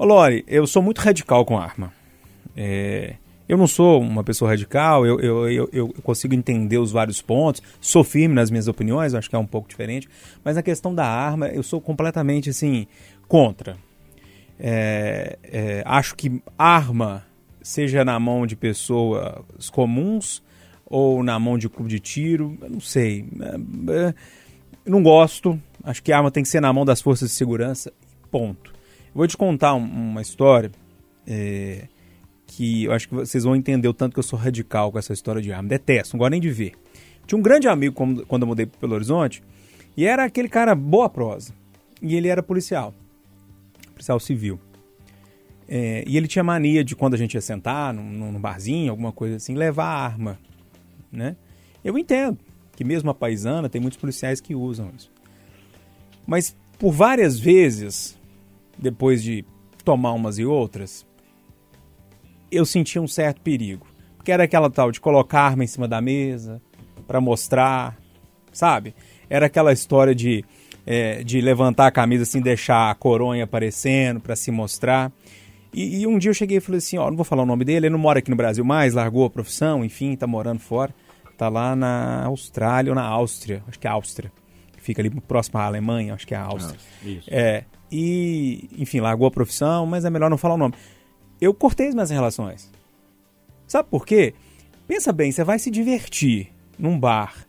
[0.03, 0.07] Ô,
[0.47, 1.93] eu sou muito radical com arma.
[2.57, 7.21] É, eu não sou uma pessoa radical, eu, eu, eu, eu consigo entender os vários
[7.21, 10.09] pontos, sou firme nas minhas opiniões, acho que é um pouco diferente,
[10.43, 12.87] mas na questão da arma, eu sou completamente, assim,
[13.27, 13.77] contra.
[14.59, 17.23] É, é, acho que arma,
[17.61, 20.41] seja na mão de pessoas comuns
[20.83, 23.23] ou na mão de clube de tiro, não sei.
[23.39, 24.13] É, é,
[24.83, 27.93] não gosto, acho que arma tem que ser na mão das forças de segurança,
[28.31, 28.80] ponto.
[29.13, 30.71] Vou te contar um- uma história
[31.27, 31.87] é,
[32.47, 35.13] que eu acho que vocês vão entender o tanto que eu sou radical com essa
[35.13, 35.69] história de arma.
[35.69, 36.73] Detesto, não gosto nem de ver.
[37.27, 39.43] Tinha um grande amigo quando, quando eu mudei para Belo Horizonte
[39.95, 41.53] e era aquele cara boa prosa.
[42.01, 42.93] E ele era policial,
[43.93, 44.59] policial civil.
[45.67, 49.11] É, e ele tinha mania de quando a gente ia sentar num, num barzinho, alguma
[49.11, 50.37] coisa assim, levar arma,
[51.11, 51.35] né?
[51.83, 52.37] Eu entendo
[52.75, 55.11] que mesmo a paisana tem muitos policiais que usam isso.
[56.27, 58.19] Mas por várias vezes,
[58.77, 59.45] depois de
[59.83, 61.05] tomar umas e outras,
[62.51, 63.87] eu sentia um certo perigo.
[64.17, 66.61] Porque era aquela tal de colocar a arma em cima da mesa
[67.07, 67.97] para mostrar,
[68.51, 68.93] sabe?
[69.29, 70.45] Era aquela história de,
[70.85, 75.11] é, de levantar a camisa assim, deixar a coronha aparecendo para se mostrar.
[75.73, 77.63] E, e um dia eu cheguei e falei assim, ó, não vou falar o nome
[77.65, 80.93] dele, ele não mora aqui no Brasil mais, largou a profissão, enfim, tá morando fora.
[81.37, 84.31] Tá lá na Austrália ou na Áustria, acho que é Áustria.
[84.77, 86.79] Fica ali próximo à Alemanha, acho que é a Áustria.
[87.03, 87.27] Isso.
[87.31, 90.75] É, e, enfim, largou a profissão, mas é melhor não falar o nome.
[91.39, 92.71] Eu cortei as minhas relações.
[93.67, 94.33] Sabe por quê?
[94.87, 97.45] Pensa bem, você vai se divertir num bar,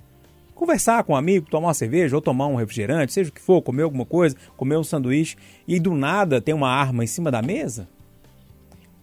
[0.55, 3.63] conversar com um amigo, tomar uma cerveja ou tomar um refrigerante, seja o que for,
[3.63, 7.43] comer alguma coisa, comer um sanduíche, e do nada tem uma arma em cima da
[7.43, 7.89] mesa?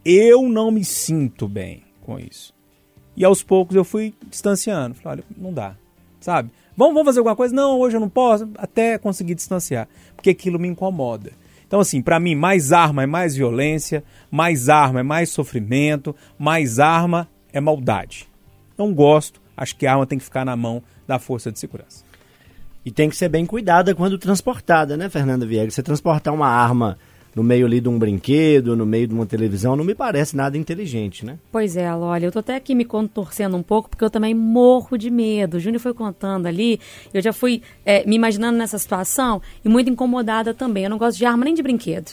[0.03, 2.53] Eu não me sinto bem com isso.
[3.15, 4.95] E aos poucos eu fui distanciando.
[4.95, 5.75] Falei, olha, não dá.
[6.21, 6.51] Sabe?
[6.79, 7.53] Vamos, vamos fazer alguma coisa?
[7.53, 8.49] Não, hoje eu não posso.
[8.57, 9.85] Até conseguir distanciar.
[10.15, 11.33] Porque aquilo me incomoda.
[11.67, 16.79] Então, assim, pra mim, mais arma é mais violência, mais arma é mais sofrimento, mais
[16.79, 18.29] arma é maldade.
[18.77, 22.05] Não gosto, acho que a arma tem que ficar na mão da força de segurança.
[22.85, 25.73] E tem que ser bem cuidada quando transportada, né, Fernanda Viegas?
[25.73, 26.97] Você transportar uma arma
[27.39, 30.57] no meio ali de um brinquedo, no meio de uma televisão, não me parece nada
[30.57, 31.39] inteligente, né?
[31.49, 34.97] Pois é, olha, eu tô até aqui me contorcendo um pouco, porque eu também morro
[34.97, 35.55] de medo.
[35.55, 36.81] O Júnior foi contando ali,
[37.13, 40.83] eu já fui é, me imaginando nessa situação e muito incomodada também.
[40.83, 42.11] Eu não gosto de arma nem de brinquedo.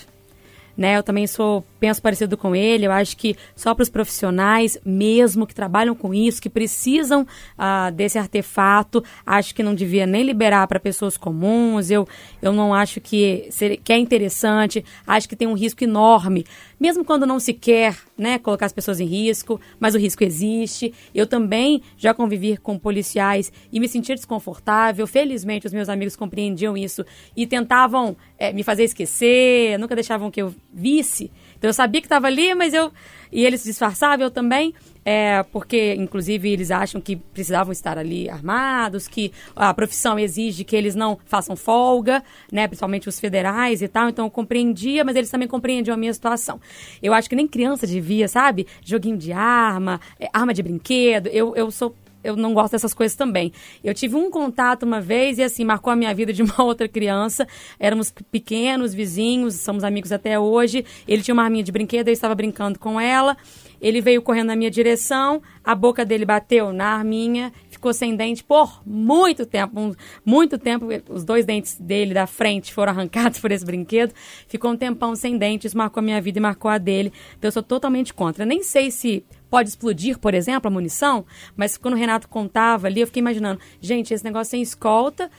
[0.76, 4.78] Né, eu também sou, penso parecido com ele, eu acho que só para os profissionais
[4.84, 10.22] mesmo que trabalham com isso, que precisam ah, desse artefato, acho que não devia nem
[10.22, 12.06] liberar para pessoas comuns, eu,
[12.42, 13.48] eu não acho que,
[13.82, 16.44] que é interessante, acho que tem um risco enorme,
[16.78, 20.92] mesmo quando não se quer né, colocar as pessoas em risco, mas o risco existe.
[21.14, 25.06] Eu também já convivi com policiais e me sentir desconfortável.
[25.06, 27.04] Felizmente, os meus amigos compreendiam isso
[27.36, 31.30] e tentavam eh, me fazer esquecer, nunca deixavam que eu visse.
[31.66, 32.92] Eu sabia que estava ali, mas eu.
[33.32, 34.74] E eles disfarçavam, eu também.
[35.08, 40.74] É, porque, inclusive, eles acham que precisavam estar ali armados, que a profissão exige que
[40.74, 42.66] eles não façam folga, né?
[42.66, 44.08] Principalmente os federais e tal.
[44.08, 46.60] Então eu compreendia, mas eles também compreendiam a minha situação.
[47.00, 48.66] Eu acho que nem criança devia, sabe?
[48.84, 51.28] Joguinho de arma, é, arma de brinquedo.
[51.28, 51.94] Eu, eu sou
[52.26, 53.52] eu não gosto dessas coisas também.
[53.82, 56.88] Eu tive um contato uma vez e assim marcou a minha vida de uma outra
[56.88, 57.46] criança.
[57.78, 60.84] Éramos pequenos, vizinhos, somos amigos até hoje.
[61.06, 63.36] Ele tinha uma arminha de brinquedo, eu estava brincando com ela.
[63.80, 68.42] Ele veio correndo na minha direção, a boca dele bateu na arminha, ficou sem dente
[68.42, 70.86] por muito tempo, um- muito tempo.
[71.10, 74.14] Os dois dentes dele da frente foram arrancados por esse brinquedo.
[74.48, 77.12] Ficou um tempão sem dente, isso marcou a minha vida e marcou a dele.
[77.38, 78.46] Então eu sou totalmente contra.
[78.46, 79.22] Nem sei se
[79.56, 81.24] pode explodir, por exemplo, a munição,
[81.56, 85.30] mas quando o Renato contava ali, eu fiquei imaginando, gente, esse negócio sem escolta,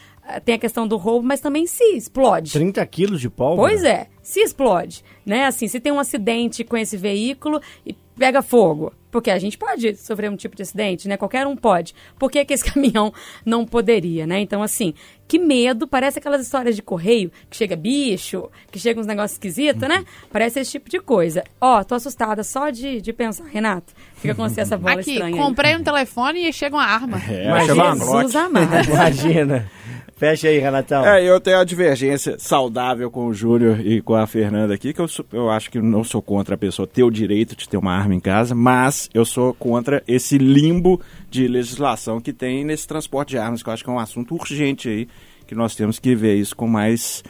[0.43, 2.51] tem a questão do roubo, mas também se explode.
[2.51, 3.69] 30 quilos de pólvora?
[3.69, 5.45] Pois é, se explode, né?
[5.45, 9.95] Assim, se tem um acidente com esse veículo e pega fogo, porque a gente pode
[9.95, 11.15] sofrer um tipo de acidente, né?
[11.17, 11.93] Qualquer um pode.
[12.19, 13.13] Por que, que esse caminhão
[13.45, 14.39] não poderia, né?
[14.39, 14.93] Então, assim,
[15.27, 19.87] que medo, parece aquelas histórias de correio, que chega bicho, que chega uns negócios esquisitos,
[19.87, 20.03] né?
[20.31, 21.43] Parece esse tipo de coisa.
[21.61, 23.93] Ó, tô assustada só de, de pensar, Renato.
[24.15, 25.35] Fica com você essa bola Aqui, estranha.
[25.35, 25.41] aí.
[25.41, 27.21] comprei um telefone e chega uma arma.
[27.29, 28.89] É, Mas Jesus amado.
[28.89, 29.71] Imagina.
[30.17, 31.05] Fecha aí, Renatão.
[31.05, 34.99] É, eu tenho a divergência saudável com o Júnior e com a Fernanda aqui, que
[34.99, 37.77] eu, sou- eu acho que não sou contra a pessoa ter o direito de ter
[37.77, 40.99] uma arma em casa, mas eu sou contra esse limbo
[41.29, 44.33] de legislação que tem nesse transporte de armas, que eu acho que é um assunto
[44.33, 45.07] urgente aí,
[45.45, 47.23] que nós temos que ver isso com mais,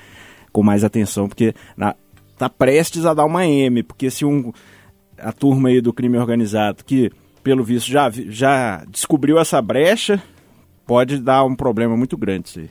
[0.53, 1.93] com mais atenção, porque na,
[2.37, 4.53] tá prestes a dar uma M, porque se um,
[5.17, 7.11] a turma aí do crime organizado, que
[7.43, 10.23] pelo visto já, já descobriu essa brecha,
[10.87, 12.69] pode dar um problema muito grande isso aí.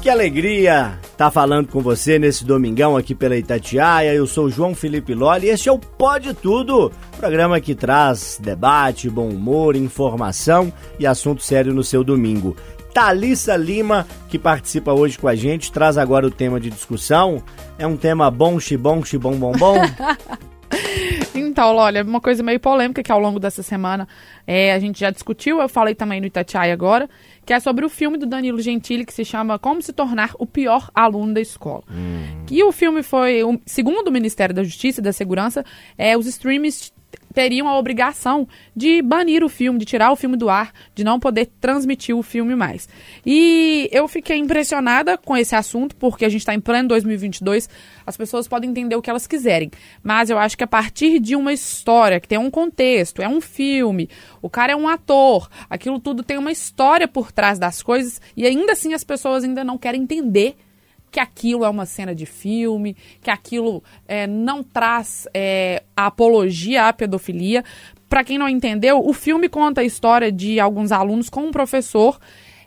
[0.00, 4.14] Que alegria tá falando com você nesse domingão aqui pela Itatiaia.
[4.14, 8.38] Eu sou o João Felipe Loli e este é o Pode Tudo, programa que traz
[8.40, 12.56] debate, bom humor, informação e assunto sério no seu domingo.
[12.94, 17.42] Thalissa Lima, que participa hoje com a gente, traz agora o tema de discussão.
[17.76, 19.76] É um tema bom, xibom, xibom, bom, bom.
[21.34, 24.06] Então, olha, uma coisa meio polêmica que ao longo dessa semana
[24.46, 27.08] é, a gente já discutiu, eu falei também no Itatiaia agora,
[27.48, 30.44] que é sobre o filme do Danilo Gentili que se chama Como se tornar o
[30.44, 31.82] pior aluno da escola.
[32.46, 35.64] Que o filme foi, segundo o Ministério da Justiça e da Segurança,
[35.96, 36.92] é, os streams
[37.38, 41.20] teriam a obrigação de banir o filme, de tirar o filme do ar, de não
[41.20, 42.88] poder transmitir o filme mais.
[43.24, 47.68] E eu fiquei impressionada com esse assunto, porque a gente está em pleno 2022,
[48.04, 49.70] as pessoas podem entender o que elas quiserem.
[50.02, 53.40] Mas eu acho que a partir de uma história, que tem um contexto, é um
[53.40, 54.10] filme,
[54.42, 58.46] o cara é um ator, aquilo tudo tem uma história por trás das coisas, e
[58.46, 60.56] ainda assim as pessoas ainda não querem entender
[61.10, 66.88] que aquilo é uma cena de filme, que aquilo é, não traz é, a apologia
[66.88, 67.64] à pedofilia.
[68.08, 72.18] Para quem não entendeu, o filme conta a história de alguns alunos com um professor.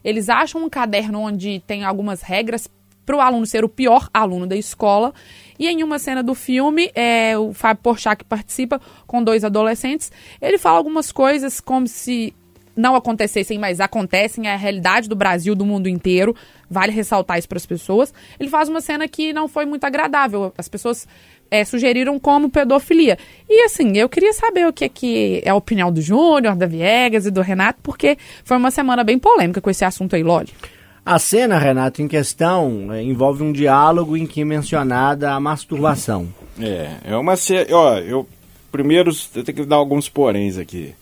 [0.04, 2.68] Eles acham um caderno onde tem algumas regras
[3.06, 5.14] para o aluno ser o pior aluno da escola.
[5.58, 10.12] E em uma cena do filme, é, o Fábio Porchat, que participa com dois adolescentes,
[10.42, 12.34] ele fala algumas coisas como se
[12.76, 16.36] não acontecessem, mas acontecem, é a realidade do Brasil, do mundo inteiro.
[16.70, 18.14] Vale ressaltar isso para as pessoas.
[18.40, 20.54] Ele faz uma cena que não foi muito agradável.
[20.58, 21.08] As pessoas
[21.50, 23.18] é, sugeriram como pedofilia.
[23.50, 26.66] E assim, eu queria saber o que é, que é a opinião do Júnior, da
[26.66, 30.50] Viegas e do Renato, porque foi uma semana bem polêmica com esse assunto aí, Loli.
[31.06, 36.30] A cena, Renato, em questão é, envolve um diálogo em que é mencionada a masturbação.
[36.60, 37.74] É, é uma série.
[37.74, 38.28] Ó, eu.
[38.72, 40.96] Primeiro, eu tenho que dar alguns poréns aqui.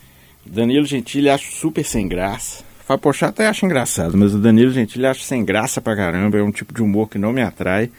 [0.52, 2.64] Danilo Gentili acho super sem graça.
[2.86, 6.38] Fábio Porchat até acho engraçado, mas o Danilo Gentili acho sem graça pra caramba.
[6.40, 7.90] É um tipo de humor que não me atrai.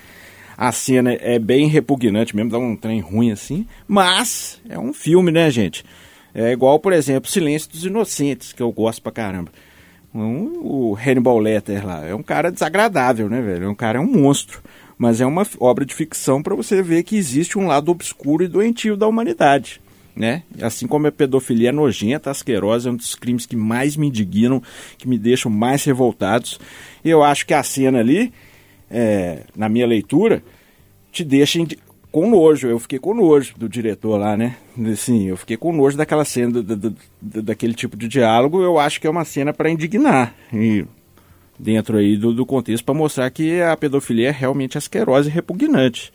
[0.56, 3.66] A cena é bem repugnante mesmo, dá um trem ruim assim.
[3.86, 5.84] Mas é um filme, né, gente?
[6.34, 9.50] É igual, por exemplo, Silêncio dos Inocentes, que eu gosto pra caramba.
[10.14, 13.64] Um- o Hannibal Lecter lá é um cara desagradável, né, velho?
[13.64, 14.60] É um cara é um monstro,
[14.98, 18.48] mas é uma obra de ficção para você ver que existe um lado obscuro e
[18.48, 19.80] doentio da humanidade,
[20.14, 20.42] né?
[20.61, 24.62] Assim como a pedofilia é nojenta, asquerosa, é um dos crimes que mais me indignam,
[24.99, 26.59] que me deixam mais revoltados.
[27.05, 28.33] Eu acho que a cena ali,
[28.90, 30.42] é, na minha leitura,
[31.12, 31.79] te deixa indi-
[32.12, 32.66] com nojo.
[32.68, 34.57] Eu fiquei com nojo do diretor lá, né?
[34.92, 36.96] Assim, eu fiquei com nojo daquela cena, do- do-
[37.42, 38.62] daquele tipo de diálogo.
[38.62, 40.35] Eu acho que é uma cena para indignar.
[40.53, 40.85] E
[41.59, 46.12] dentro aí do, do contexto para mostrar que a pedofilia é realmente asquerosa e repugnante.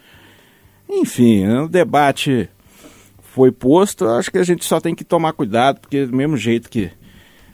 [0.90, 2.50] Enfim, o debate
[3.36, 4.08] foi posto.
[4.08, 6.90] Acho que a gente só tem que tomar cuidado, porque do mesmo jeito que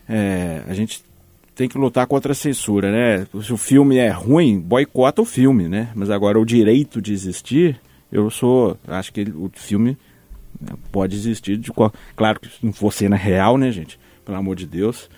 [0.07, 1.03] é, a gente
[1.55, 3.25] tem que lutar contra a censura, né?
[3.41, 5.89] Se o filme é ruim, boicota o filme, né?
[5.95, 9.97] Mas agora o direito de existir, eu sou, acho que o filme
[10.59, 13.99] né, pode existir de qual, claro que não for cena real, né, gente?
[14.23, 15.09] Pelo amor de Deus,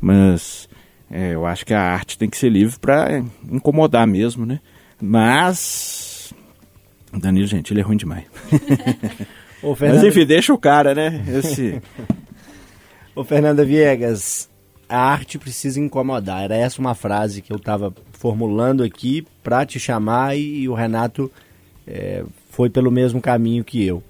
[0.00, 0.68] mas
[1.10, 4.60] é, eu acho que a arte tem que ser livre para incomodar mesmo, né?
[5.00, 6.32] Mas
[7.12, 8.24] Danilo, gente, ele é ruim demais.
[9.62, 11.24] Ô, Mas Fernanda, enfim, deixa o cara, né?
[11.28, 11.80] Esse
[13.14, 14.50] ô, Fernanda Viegas,
[14.88, 16.42] a arte precisa incomodar.
[16.42, 21.30] Era essa uma frase que eu estava formulando aqui para te chamar e, o Renato
[21.86, 24.02] é, foi pelo mesmo caminho que eu.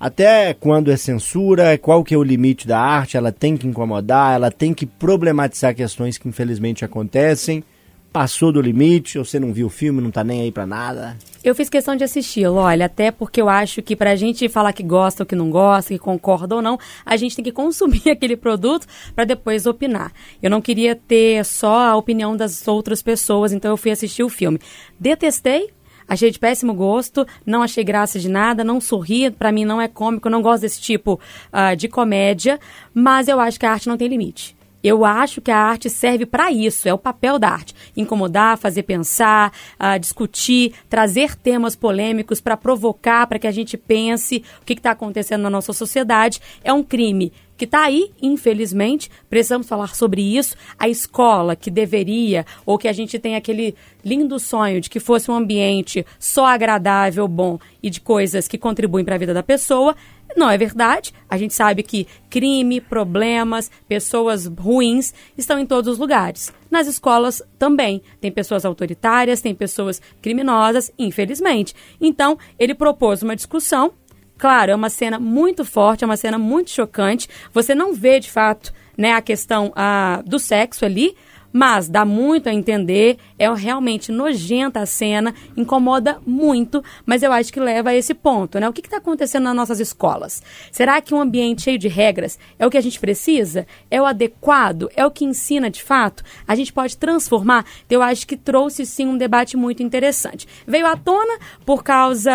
[0.00, 3.16] Até quando é censura, qual que é o limite da arte?
[3.16, 7.64] Ela tem que incomodar, ela tem que problematizar questões que infelizmente acontecem.
[8.12, 11.16] Passou do limite, você não viu o filme, não tá nem aí pra nada.
[11.44, 14.82] Eu fiz questão de assisti-lo, olha, até porque eu acho que pra gente falar que
[14.82, 18.36] gosta ou que não gosta, que concorda ou não, a gente tem que consumir aquele
[18.36, 20.10] produto para depois opinar.
[20.42, 24.28] Eu não queria ter só a opinião das outras pessoas, então eu fui assistir o
[24.30, 24.58] filme.
[24.98, 25.68] Detestei,
[26.08, 29.86] achei de péssimo gosto, não achei graça de nada, não sorri, pra mim não é
[29.86, 31.20] cômico, não gosto desse tipo
[31.52, 32.58] ah, de comédia,
[32.94, 34.57] mas eu acho que a arte não tem limite.
[34.82, 37.74] Eu acho que a arte serve para isso, é o papel da arte.
[37.96, 44.42] Incomodar, fazer pensar, ah, discutir, trazer temas polêmicos para provocar, para que a gente pense
[44.62, 46.40] o que está acontecendo na nossa sociedade.
[46.62, 50.54] É um crime que está aí, infelizmente, precisamos falar sobre isso.
[50.78, 55.28] A escola que deveria, ou que a gente tem aquele lindo sonho de que fosse
[55.28, 59.96] um ambiente só agradável, bom e de coisas que contribuem para a vida da pessoa,
[60.38, 61.12] não é verdade.
[61.28, 66.52] A gente sabe que crime, problemas, pessoas ruins estão em todos os lugares.
[66.70, 68.00] Nas escolas também.
[68.20, 71.74] Tem pessoas autoritárias, tem pessoas criminosas, infelizmente.
[72.00, 73.92] Então, ele propôs uma discussão
[74.38, 77.28] Claro, é uma cena muito forte, é uma cena muito chocante.
[77.52, 81.16] Você não vê, de fato, né, a questão a, do sexo ali,
[81.52, 87.52] mas dá muito a entender, é realmente nojenta a cena, incomoda muito, mas eu acho
[87.52, 88.68] que leva a esse ponto, né?
[88.68, 90.42] O que está acontecendo nas nossas escolas?
[90.70, 93.66] Será que um ambiente cheio de regras é o que a gente precisa?
[93.90, 94.90] É o adequado?
[94.94, 96.22] É o que ensina de fato?
[96.46, 97.64] A gente pode transformar?
[97.88, 100.46] Eu acho que trouxe sim um debate muito interessante.
[100.66, 102.30] Veio à tona por causa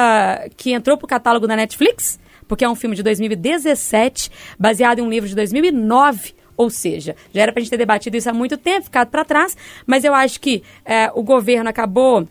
[0.58, 5.02] que entrou para o catálogo da Netflix, porque é um filme de 2017, baseado em
[5.02, 8.34] um livro de 2009 ou seja, já era para a gente ter debatido isso há
[8.34, 12.28] muito tempo, ficado para trás, mas eu acho que é, o governo acabou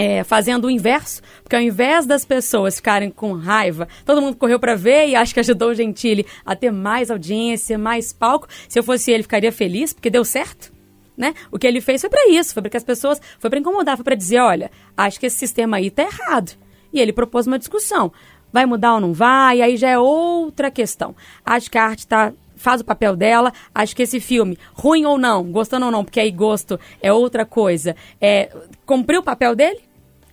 [0.00, 4.58] é, fazendo o inverso, porque ao invés das pessoas ficarem com raiva, todo mundo correu
[4.58, 8.48] para ver e acho que ajudou o Gentili a ter mais audiência, mais palco.
[8.66, 10.72] Se eu fosse ele, ficaria feliz, porque deu certo.
[11.14, 11.34] Né?
[11.52, 13.94] O que ele fez foi para isso, foi para que as pessoas, foi para incomodar,
[13.94, 16.52] foi para dizer, olha, acho que esse sistema aí tá errado.
[16.90, 18.10] E ele propôs uma discussão.
[18.50, 19.60] Vai mudar ou não vai?
[19.60, 21.14] Aí já é outra questão.
[21.44, 23.52] Acho que a arte está faz o papel dela.
[23.74, 27.44] Acho que esse filme, ruim ou não, gostando ou não, porque aí gosto é outra
[27.44, 28.50] coisa, é,
[28.84, 29.80] cumpriu o papel dele?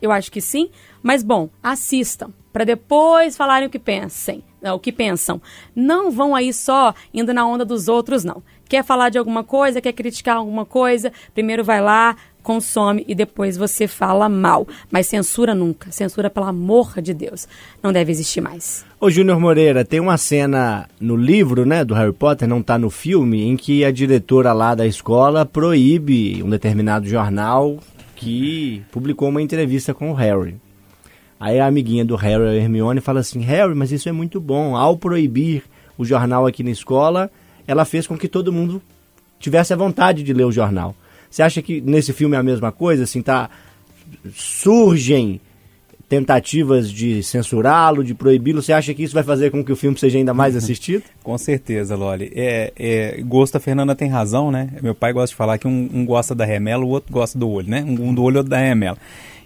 [0.01, 0.69] Eu acho que sim.
[1.01, 5.39] Mas bom, assistam para depois falarem o que pensem, o que pensam.
[5.75, 8.41] Não vão aí só indo na onda dos outros, não.
[8.67, 12.15] Quer falar de alguma coisa, quer criticar alguma coisa, primeiro vai lá,
[12.47, 14.65] consome e depois você fala mal.
[14.89, 15.91] Mas censura nunca.
[15.91, 17.47] Censura, pelo amor de Deus.
[17.83, 18.85] Não deve existir mais.
[19.01, 22.89] Ô Júnior Moreira, tem uma cena no livro, né, do Harry Potter, não está no
[22.89, 27.77] filme, em que a diretora lá da escola proíbe um determinado jornal
[28.15, 30.55] que publicou uma entrevista com o Harry.
[31.39, 34.75] Aí a amiguinha do Harry, a Hermione, fala assim: Harry, mas isso é muito bom.
[34.75, 35.63] Ao proibir
[35.97, 37.29] o jornal aqui na escola,
[37.67, 38.81] ela fez com que todo mundo
[39.39, 40.95] tivesse a vontade de ler o jornal.
[41.29, 43.03] Você acha que nesse filme é a mesma coisa?
[43.03, 43.49] Assim, tá,
[44.33, 45.39] surgem
[46.09, 48.61] tentativas de censurá-lo, de proibi-lo.
[48.61, 51.03] Você acha que isso vai fazer com que o filme seja ainda mais assistido?
[51.21, 52.31] com certeza, Loli.
[52.33, 54.69] É, é, gosto, a Fernanda tem razão, né?
[54.81, 57.49] Meu pai gosta de falar que um, um gosta da remela, o outro gosta do
[57.49, 57.83] olho, né?
[57.83, 58.97] Um, um do olho, outro da remela.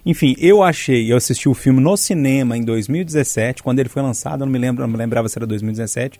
[0.05, 4.41] Enfim, eu achei, eu assisti o filme no cinema em 2017, quando ele foi lançado,
[4.41, 6.19] eu não me lembro, não me lembrava se era 2017.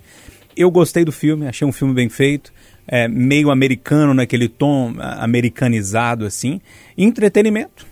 [0.56, 2.52] Eu gostei do filme, achei um filme bem feito
[2.88, 6.60] é, meio americano, naquele tom americanizado assim.
[6.98, 7.86] entretenimento.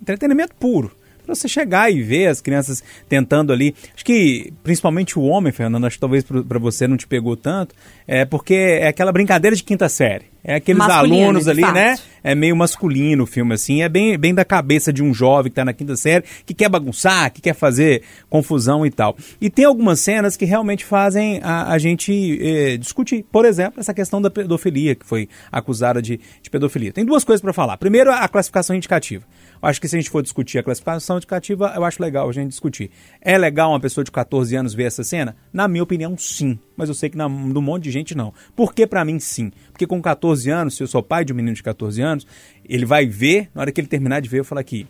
[0.00, 0.99] Entretenimento puro
[1.30, 3.74] para você chegar e ver as crianças tentando ali.
[3.94, 7.74] Acho que principalmente o homem, Fernando, acho que talvez para você não te pegou tanto,
[8.06, 10.30] é porque é aquela brincadeira de quinta série.
[10.42, 11.98] É aqueles masculino, alunos ali, né?
[12.24, 13.82] É meio masculino o filme, assim.
[13.82, 16.68] É bem, bem da cabeça de um jovem que está na quinta série, que quer
[16.68, 19.16] bagunçar, que quer fazer confusão e tal.
[19.38, 23.24] E tem algumas cenas que realmente fazem a, a gente eh, discutir.
[23.30, 26.90] Por exemplo, essa questão da pedofilia, que foi acusada de, de pedofilia.
[26.90, 27.76] Tem duas coisas para falar.
[27.76, 29.24] Primeiro, a classificação indicativa.
[29.62, 32.48] Acho que se a gente for discutir a classificação indicativa, eu acho legal a gente
[32.48, 32.90] discutir.
[33.20, 35.36] É legal uma pessoa de 14 anos ver essa cena?
[35.52, 36.58] Na minha opinião, sim.
[36.76, 38.32] Mas eu sei que na, no monte de gente não.
[38.56, 39.52] Por que para mim sim?
[39.70, 42.26] Porque com 14 anos, se eu sou pai de um menino de 14 anos,
[42.64, 44.86] ele vai ver, na hora que ele terminar de ver, eu falo aqui.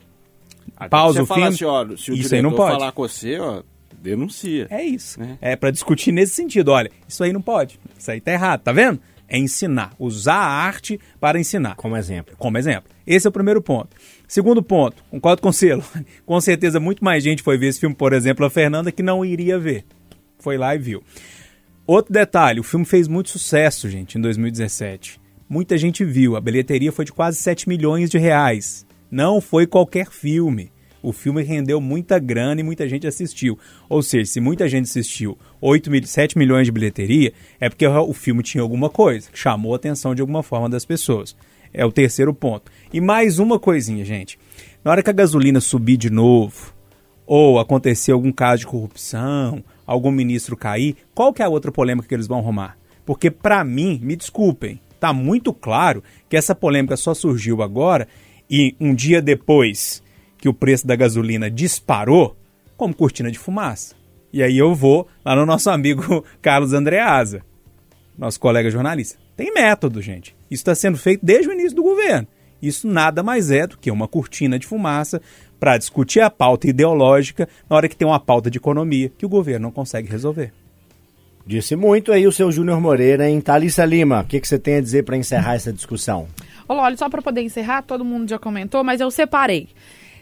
[0.88, 1.44] Pausa o filme.
[1.44, 2.72] Assim, ó, se o isso aí não pode.
[2.72, 3.62] falar com você, ó,
[4.00, 4.66] denuncia.
[4.70, 5.20] É isso.
[5.20, 5.36] Né?
[5.40, 6.70] É para discutir nesse sentido.
[6.70, 7.78] Olha, isso aí não pode.
[7.98, 9.00] Isso aí tá errado, tá vendo?
[9.28, 9.92] É ensinar.
[9.98, 11.76] Usar a arte para ensinar.
[11.76, 12.34] Como exemplo.
[12.36, 12.90] Como exemplo.
[13.12, 13.88] Esse é o primeiro ponto.
[14.28, 15.82] Segundo ponto, concordo com o selo.
[16.24, 19.24] Com certeza muito mais gente foi ver esse filme, por exemplo, a Fernanda, que não
[19.24, 19.84] iria ver.
[20.38, 21.02] Foi lá e viu.
[21.84, 25.20] Outro detalhe, o filme fez muito sucesso, gente, em 2017.
[25.48, 28.86] Muita gente viu, a bilheteria foi de quase 7 milhões de reais.
[29.10, 30.70] Não foi qualquer filme.
[31.02, 33.58] O filme rendeu muita grana e muita gente assistiu.
[33.88, 38.12] Ou seja, se muita gente assistiu 8 mil, 7 milhões de bilheteria, é porque o
[38.12, 41.34] filme tinha alguma coisa, chamou a atenção de alguma forma das pessoas.
[41.72, 42.70] É o terceiro ponto.
[42.92, 44.38] E mais uma coisinha, gente.
[44.84, 46.74] Na hora que a gasolina subir de novo,
[47.26, 52.08] ou acontecer algum caso de corrupção, algum ministro cair, qual que é a outra polêmica
[52.08, 52.76] que eles vão arrumar?
[53.06, 58.08] Porque para mim, me desculpem, tá muito claro que essa polêmica só surgiu agora
[58.48, 60.02] e um dia depois
[60.38, 62.36] que o preço da gasolina disparou,
[62.76, 63.94] como cortina de fumaça.
[64.32, 67.42] E aí eu vou lá no nosso amigo Carlos Andreasa,
[68.18, 70.36] nosso colega jornalista Tem método, gente.
[70.50, 72.28] Isso está sendo feito desde o início do governo.
[72.60, 75.18] Isso nada mais é do que uma cortina de fumaça
[75.58, 79.30] para discutir a pauta ideológica na hora que tem uma pauta de economia que o
[79.30, 80.52] governo não consegue resolver.
[81.46, 83.40] Disse muito aí o seu Júnior Moreira, hein?
[83.40, 86.28] Thalissa Lima, o que, que você tem a dizer para encerrar essa discussão?
[86.68, 89.70] Olha, olha, só para poder encerrar, todo mundo já comentou, mas eu separei.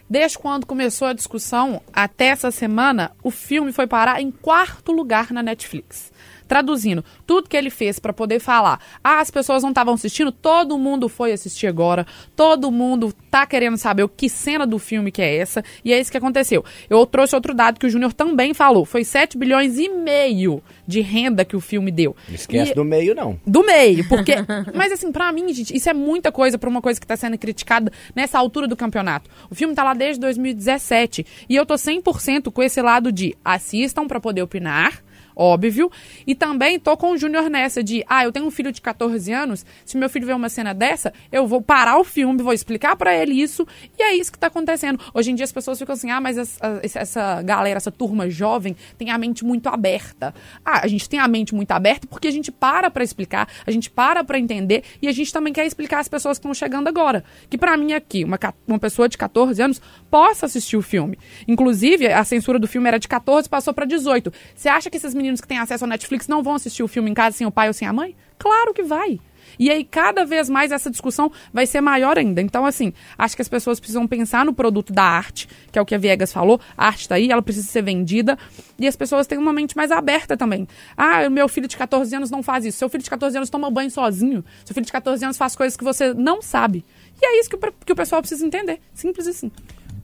[0.09, 5.33] Desde quando começou a discussão até essa semana, o filme foi parar em quarto lugar
[5.33, 6.09] na Netflix.
[6.49, 10.77] Traduzindo, tudo que ele fez para poder falar, ah, as pessoas não estavam assistindo, todo
[10.79, 15.21] mundo foi assistir agora, todo mundo tá querendo saber o que cena do filme que
[15.21, 16.65] é essa, e é isso que aconteceu.
[16.89, 21.01] Eu trouxe outro dado que o Júnior também falou, foi 7 bilhões e meio de
[21.01, 22.15] renda que o filme deu.
[22.27, 23.39] Não esquece E- do meio, não.
[23.45, 24.33] do meio, porque.
[24.73, 27.37] Mas assim, pra mim, gente, isso é muita coisa pra uma coisa que tá sendo
[27.37, 29.29] criticada nessa altura do campeonato.
[29.51, 34.07] O filme tá lá desde 2017 e eu tô 100% com esse lado de assistam
[34.07, 35.03] pra poder opinar.
[35.41, 35.89] Óbvio.
[36.27, 39.31] E também tô com o Júnior nessa de, ah, eu tenho um filho de 14
[39.31, 42.97] anos, se meu filho ver uma cena dessa, eu vou parar o filme, vou explicar
[42.97, 43.65] pra ele isso,
[43.97, 44.99] e é isso que tá acontecendo.
[45.13, 48.75] Hoje em dia as pessoas ficam assim, ah, mas essa, essa galera, essa turma jovem
[48.97, 50.35] tem a mente muito aberta.
[50.65, 53.71] Ah, a gente tem a mente muito aberta porque a gente para pra explicar, a
[53.71, 56.89] gente para pra entender e a gente também quer explicar às pessoas que estão chegando
[56.89, 57.23] agora.
[57.49, 58.37] Que pra mim aqui, uma,
[58.67, 59.81] uma pessoa de 14 anos
[60.11, 61.17] possa assistir o filme.
[61.47, 64.33] Inclusive, a censura do filme era de 14, passou pra 18.
[64.53, 67.11] Você acha que esses meninos que têm acesso ao Netflix não vão assistir o filme
[67.11, 68.15] em casa sem o pai ou sem a mãe?
[68.37, 69.19] Claro que vai.
[69.57, 72.41] E aí, cada vez mais, essa discussão vai ser maior ainda.
[72.41, 75.85] Então, assim, acho que as pessoas precisam pensar no produto da arte, que é o
[75.85, 76.59] que a Viegas falou.
[76.77, 78.37] A arte tá aí, ela precisa ser vendida.
[78.77, 80.67] E as pessoas têm uma mente mais aberta também.
[80.95, 82.77] Ah, meu filho de 14 anos não faz isso.
[82.77, 84.43] Seu filho de 14 anos toma banho sozinho.
[84.63, 86.85] Seu filho de 14 anos faz coisas que você não sabe.
[87.21, 88.79] E é isso que o, que o pessoal precisa entender.
[88.93, 89.51] Simples assim.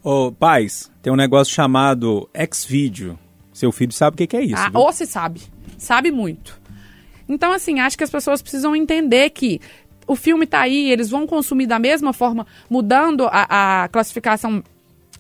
[0.03, 3.17] Ô, pais, tem um negócio chamado Xvideo.
[3.55, 4.55] Seu filho sabe o que que é isso.
[4.57, 5.41] Ah, ou se sabe.
[5.77, 6.59] Sabe muito.
[7.27, 9.61] Então, assim, acho que as pessoas precisam entender que
[10.05, 14.61] o filme tá aí, eles vão consumir da mesma forma, mudando a, a classificação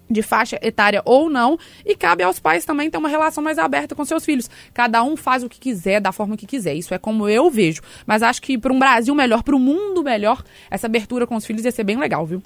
[0.09, 3.95] de faixa etária ou não, e cabe aos pais também ter uma relação mais aberta
[3.95, 4.49] com seus filhos.
[4.73, 6.75] Cada um faz o que quiser, da forma que quiser.
[6.75, 7.81] Isso é como eu vejo.
[8.05, 11.45] Mas acho que para um Brasil melhor, para um mundo melhor, essa abertura com os
[11.45, 12.43] filhos ia ser bem legal, viu?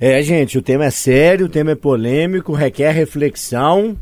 [0.00, 3.96] É, gente, o tema é sério, o tema é polêmico, requer reflexão.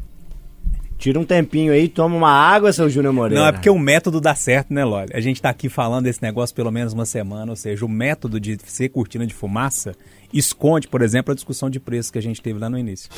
[1.00, 3.40] Tira um tempinho aí, toma uma água, seu Júnior Moreira.
[3.40, 5.08] Não, é porque o método dá certo, né, Loli?
[5.14, 8.38] A gente tá aqui falando desse negócio pelo menos uma semana, ou seja, o método
[8.38, 9.94] de ser cortina de fumaça
[10.30, 13.08] esconde, por exemplo, a discussão de preço que a gente teve lá no início.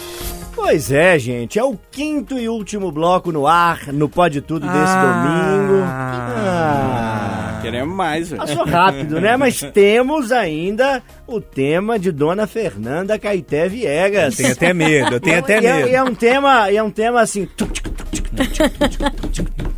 [0.54, 4.94] Pois é, gente, é o quinto e último bloco no ar, no Pode Tudo desse
[4.94, 5.82] domingo.
[5.84, 8.40] Ah, Queremos mais, velho.
[8.42, 9.36] passou rápido, né?
[9.36, 14.36] Mas temos ainda o tema de Dona Fernanda Caeté Viegas.
[14.36, 15.88] Tenho até medo, eu tenho até E é, medo.
[15.88, 17.48] e é um tema, e é um tema assim.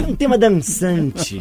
[0.09, 1.41] Um tema dançante.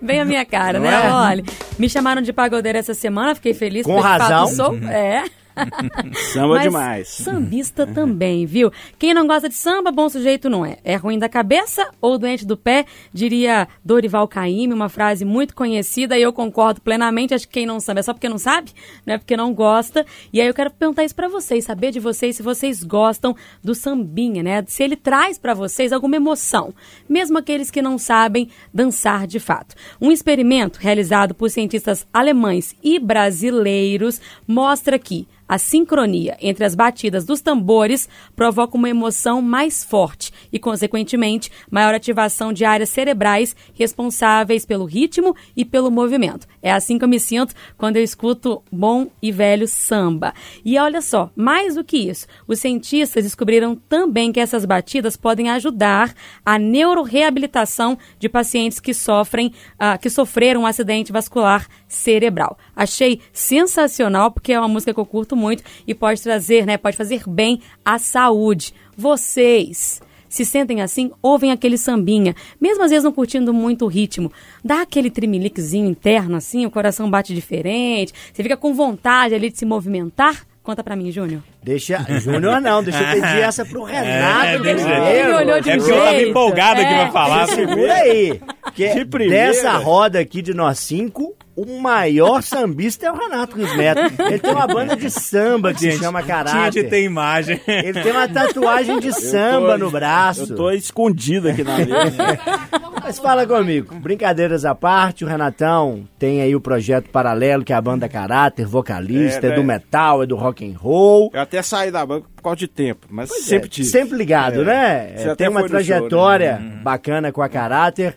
[0.00, 1.06] Bem a minha cara, Não né?
[1.06, 1.10] é?
[1.12, 1.44] Olha,
[1.78, 3.84] me chamaram de pagodeira essa semana, fiquei feliz.
[3.86, 4.46] Com razão.
[4.48, 5.24] Sou, é.
[6.32, 7.08] Samba Mas demais.
[7.08, 8.70] Sambista também, viu?
[8.98, 10.78] Quem não gosta de samba, bom sujeito não é.
[10.84, 16.16] É ruim da cabeça ou doente do pé, diria Dorival Caymmi, uma frase muito conhecida
[16.16, 17.34] e eu concordo plenamente.
[17.34, 18.72] Acho que quem não sabe é só porque não sabe,
[19.06, 20.04] não é porque não gosta.
[20.32, 23.74] E aí eu quero perguntar isso pra vocês, saber de vocês se vocês gostam do
[23.74, 24.64] sambinha, né?
[24.66, 26.74] Se ele traz pra vocês alguma emoção,
[27.08, 29.74] mesmo aqueles que não sabem dançar de fato.
[30.00, 37.24] Um experimento realizado por cientistas alemães e brasileiros mostra que a sincronia entre as batidas
[37.24, 44.66] dos tambores provoca uma emoção mais forte e, consequentemente, maior ativação de áreas cerebrais responsáveis
[44.66, 46.46] pelo ritmo e pelo movimento.
[46.62, 50.34] É assim que eu me sinto quando eu escuto bom e velho samba.
[50.64, 55.48] E olha só, mais do que isso, os cientistas descobriram também que essas batidas podem
[55.50, 62.56] ajudar a neuroreabilitação de pacientes que sofrem, ah, que sofreram um acidente vascular cerebral.
[62.76, 66.96] Achei sensacional porque é uma música que eu curto muito e pode trazer, né, pode
[66.96, 68.74] fazer bem à saúde.
[68.96, 74.30] Vocês se sentem assim, ouvem aquele sambinha, mesmo às vezes não curtindo muito o ritmo,
[74.62, 79.58] dá aquele trimeliquezinho interno assim, o coração bate diferente, você fica com vontade ali de
[79.58, 80.46] se movimentar?
[80.68, 81.40] Conta pra mim, Júnior.
[81.62, 82.04] Deixa.
[82.20, 85.06] Júnior não, deixa eu pedir essa pro Renato deixa- primeiro.
[85.06, 86.98] Ele olhou de É porque eu tava empolgado aqui É.
[87.04, 87.48] pra falar.
[87.48, 88.38] Segura aí.
[88.62, 89.46] Porque De primeira.
[89.46, 93.98] dessa roda aqui de nós cinco, o maior sambista é o Renato Cruz Neto.
[94.22, 96.86] Ele tem uma banda de samba que se chama Caráter.
[96.90, 97.58] tem imagem.
[97.66, 100.52] Ele tem uma tatuagem de samba no braço.
[100.52, 102.38] Eu tô escondido aqui na mesa.
[103.08, 107.76] Mas fala comigo, brincadeiras à parte, o Renatão tem aí o projeto paralelo, que é
[107.76, 109.66] a banda Caráter, vocalista, é, É, do né?
[109.74, 111.30] metal, é do rock and roll.
[111.32, 113.88] Eu até saí da banca por causa de tempo, mas Pois sempre é, tive.
[113.88, 114.64] Sempre ligado, É.
[114.64, 115.12] né?
[115.16, 115.84] Você É, tem uma no show, né?
[115.84, 118.14] trajetória bacana com a Caráter.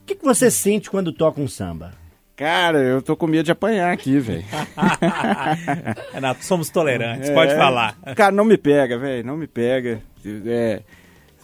[0.00, 1.92] O que, que você sente quando toca um samba?
[2.34, 4.44] Cara, eu tô com medo de apanhar aqui, velho.
[6.14, 7.56] Renato, somos tolerantes, pode É.
[7.56, 7.94] falar.
[8.16, 10.00] Cara, não me pega, velho, não me pega.
[10.46, 10.80] É,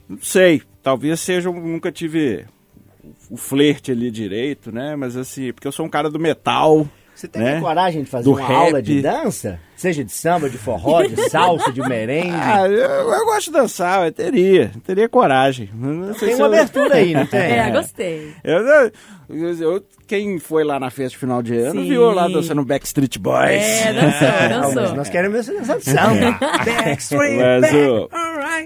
[0.09, 2.45] não sei, talvez seja, um- nunca tive
[3.31, 4.97] o flerte ali direito, né?
[4.97, 6.89] Mas assim, porque eu sou um cara do metal.
[7.15, 7.61] Você tem né?
[7.61, 8.83] coragem de fazer Do uma aula rap.
[8.83, 9.61] de dança?
[9.77, 12.31] Seja de samba, de forró, de salsa, de merengue?
[12.33, 12.73] Ah, eu,
[13.13, 15.71] eu gosto de dançar, eu teria, teria coragem.
[15.75, 17.41] Não sei tem se uma eu- abertura aí, não tem?
[17.55, 18.33] É, gostei.
[18.43, 18.93] Eu, eu-
[19.61, 21.89] eu- quem foi lá na festa de final de ano Sim.
[21.89, 23.63] viu eu lá dançando Backstreet Boys.
[23.63, 24.97] É, dançou, Não, mas dançou.
[24.97, 26.39] nós queremos ver você dançando samba.
[26.65, 27.77] Backstreet Mas, Back.
[27.77, 28.09] o-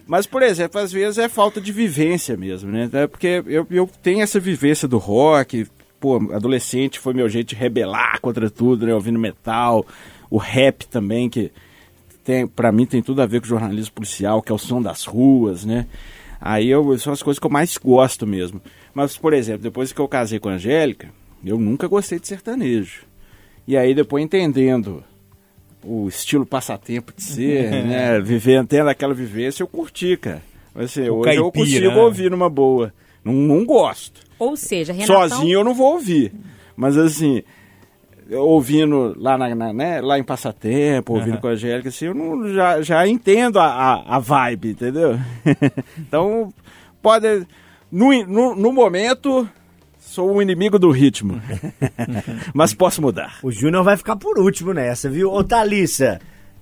[0.06, 2.88] mas, por exemplo, às vezes é falta de vivência mesmo, né?
[2.92, 5.66] É porque eu, eu tenho essa vivência do rock,
[6.00, 8.94] pô, adolescente foi meu jeito de rebelar contra tudo, né?
[8.94, 9.86] Ouvindo metal,
[10.30, 11.50] o rap também, que
[12.24, 15.04] tem, pra mim tem tudo a ver com jornalismo policial, que é o som das
[15.04, 15.86] ruas, né?
[16.40, 18.60] Aí eu, são as coisas que eu mais gosto mesmo.
[18.94, 21.08] Mas, por exemplo, depois que eu casei com a Angélica,
[21.44, 23.02] eu nunca gostei de sertanejo.
[23.66, 25.02] E aí, depois entendendo
[25.82, 28.20] o estilo passatempo de ser, né?
[28.20, 30.42] Vivendo, tendo aquela vivência, eu curti, cara.
[30.74, 31.96] Assim, O hoje eu caipira, consigo né?
[32.02, 32.92] ouvir numa boa.
[33.32, 34.20] Não, não gosto.
[34.38, 35.28] Ou seja, Renatão...
[35.28, 36.32] Sozinho eu não vou ouvir.
[36.76, 37.42] Mas assim,
[38.30, 42.52] ouvindo lá, na, na- né, lá em Passatempo, ouvindo com a Angélica, assim, eu não,
[42.52, 45.18] já, já entendo a, a, a vibe, entendeu?
[45.98, 46.52] então,
[47.02, 47.46] pode.
[47.90, 49.48] No, no, no momento,
[49.98, 51.40] sou o inimigo do ritmo.
[52.54, 53.38] Mas posso mudar.
[53.42, 55.32] O Júnior vai ficar por último nessa, viu?
[55.32, 56.20] Ô, Thalissa,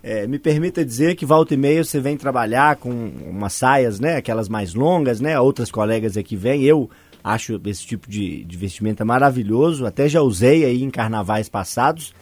[0.09, 4.17] é, me permita dizer que volta e meia você vem trabalhar com umas saias, né?
[4.17, 5.39] Aquelas mais longas, né?
[5.41, 6.63] Outras colegas aqui vêm.
[6.63, 6.89] Eu
[7.25, 9.85] acho esse tipo de, de vestimenta maravilhoso.
[9.85, 12.15] Até já usei aí em carnavais passados.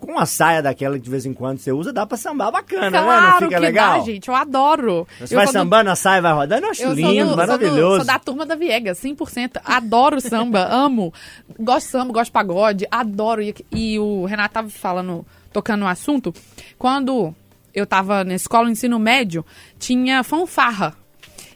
[0.00, 2.88] Com uma saia daquela que de vez em quando você usa, dá pra sambar bacana,
[2.90, 2.98] né?
[3.00, 3.98] Não Claro fica que legal?
[3.98, 4.28] dá, gente.
[4.28, 5.08] Eu adoro.
[5.20, 7.22] Você eu vai sou do- sambando, a saia vai rodando, eu acho Eu lindo, sou,
[7.22, 7.90] do, sou, maravilhoso.
[7.98, 9.60] do, sou da turma da Viegas, 100%.
[9.64, 11.12] Adoro samba, amo.
[11.58, 13.42] Gosto de samba, gosto de pagode, adoro.
[13.42, 16.32] E, e o Renato tava falando, tocando no assunto,
[16.78, 17.34] quando
[17.74, 19.44] eu tava na escola, ensino médio,
[19.78, 20.96] tinha fanfarra.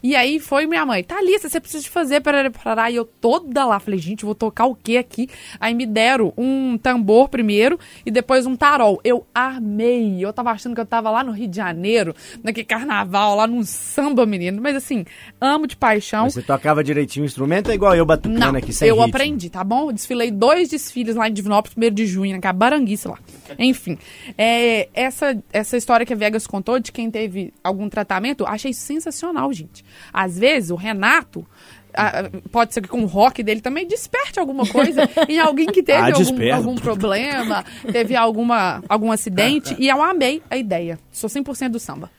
[0.03, 2.91] E aí foi minha mãe, Thalissa, você precisa de fazer, parará, parará.
[2.91, 5.29] E eu toda lá, falei, gente, vou tocar o que aqui?
[5.61, 9.01] Aí me deram um tambor primeiro e depois um tarol.
[9.05, 10.17] Eu amei.
[10.25, 13.63] Eu tava achando que eu tava lá no Rio de Janeiro, naquele carnaval, lá num
[13.63, 14.61] samba, menino.
[14.61, 15.05] Mas assim,
[15.41, 16.25] amo de paixão.
[16.25, 19.09] Mas você tocava direitinho o instrumento, é igual eu batucando Não, aqui, sem eu ritmo.
[19.09, 19.89] aprendi, tá bom?
[19.89, 23.19] Eu desfilei dois desfiles lá em Divinópolis, primeiro de junho, naquela baranguice lá.
[23.59, 23.99] Enfim,
[24.37, 29.53] é, essa, essa história que a Vegas contou de quem teve algum tratamento, achei sensacional,
[29.53, 29.85] gente.
[30.13, 31.47] Às vezes, o Renato,
[31.95, 35.83] ah, pode ser que com o rock dele também desperte alguma coisa em alguém que
[35.83, 40.99] teve Ah, algum, algum problema, teve alguma, algum acidente, e eu amei a ideia.
[41.11, 42.11] Sou 100% do samba.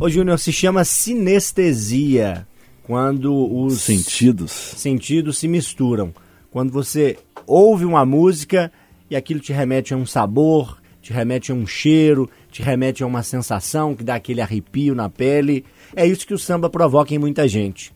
[0.00, 2.46] Ô, Júnior, se chama sinestesia
[2.84, 3.32] quando
[3.64, 4.50] os Sentidos.
[4.50, 6.12] sentidos se misturam.
[6.50, 8.72] Quando você ouve uma música
[9.08, 13.06] e aquilo te remete a um sabor, te remete a um cheiro, te remete a
[13.06, 15.64] uma sensação que dá aquele arrepio na pele.
[15.96, 17.92] É isso que o samba provoca em muita gente.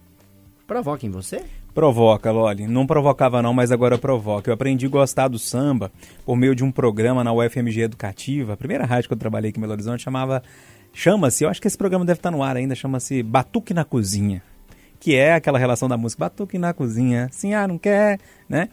[0.67, 1.43] Provoca em você?
[1.75, 2.67] Provoca, Loli.
[2.67, 4.49] Não provocava não, mas agora provoca.
[4.49, 5.93] Eu aprendi a gostar do samba
[6.25, 8.55] por meio de um programa na UFMG Educativa.
[8.55, 10.43] A primeira rádio que eu trabalhei aqui em Belo Horizonte chamava...
[10.95, 14.43] Chama-se, eu acho que esse programa deve estar no ar ainda, chama-se Batuque na Cozinha.
[14.99, 18.71] Que é aquela relação da música Batuque na Cozinha, sim, ah, não quer, né?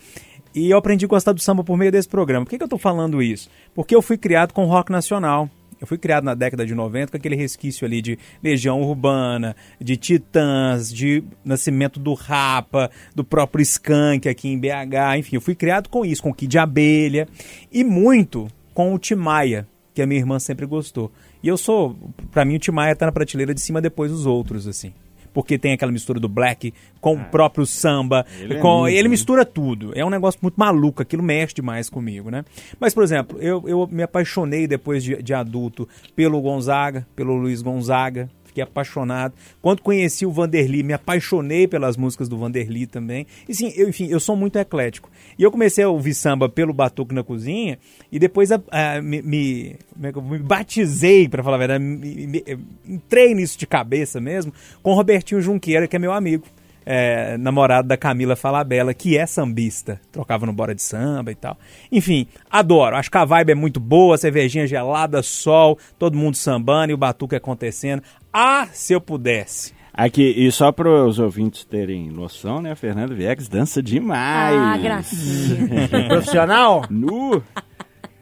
[0.56, 2.46] E eu aprendi a gostar do samba por meio desse programa.
[2.46, 3.50] Por que, que eu tô falando isso?
[3.76, 5.50] Porque eu fui criado com rock nacional.
[5.84, 9.98] Eu fui criado na década de 90 com aquele resquício ali de Legião Urbana, de
[9.98, 15.18] Titãs, de Nascimento do Rapa, do próprio Skank aqui em BH.
[15.18, 17.28] Enfim, eu fui criado com isso, com o Kid Abelha
[17.70, 21.12] e muito com o Timaya, que a minha irmã sempre gostou.
[21.44, 21.98] E eu sou,
[22.32, 24.94] pra mim o Timaya tá na prateleira de cima depois dos outros, assim.
[25.34, 29.08] Porque tem aquela mistura do black com o próprio samba, ele é com, muito, ele
[29.08, 29.92] mistura tudo.
[29.96, 32.46] É um negócio muito maluco, aquilo mexe demais comigo, né?
[32.80, 37.62] Mas, por exemplo, eu, eu me apaixonei depois de, de adulto pelo Gonzaga, pelo Luiz
[37.62, 38.30] Gonzaga.
[38.54, 39.34] Fiquei apaixonado.
[39.64, 43.26] Quando conheci o Vanderly, me apaixonei pelas músicas do Vanderly também.
[43.50, 45.10] E sim, eu, enfim, eu sou muito eclético.
[45.40, 47.80] E eu comecei a ouvir samba pelo Batuque na Cozinha
[48.12, 49.76] e depois a- a- me, me,
[50.14, 52.44] como é me batizei, pra falar a verdade, me- me-
[52.88, 56.44] entrei nisso de cabeça mesmo, com o Robertinho Junqueira, que é meu amigo
[56.86, 60.00] é, namorado da Camila Falabella, que é sambista.
[60.12, 61.58] Trocava no Bora de Samba e tal.
[61.92, 62.96] Enfim, adoro.
[62.96, 66.98] Acho que a vibe é muito boa, cervejinha gelada, sol, todo mundo sambando e o
[66.98, 68.04] batuque acontecendo.
[68.32, 69.74] Ah, se eu pudesse.
[69.94, 72.72] Aqui, e só para os ouvintes terem noção, né?
[72.72, 74.58] A Fernanda Viegas dança demais.
[74.58, 75.88] Ah, gracinha.
[76.10, 76.84] Profissional?
[76.90, 77.44] Nu!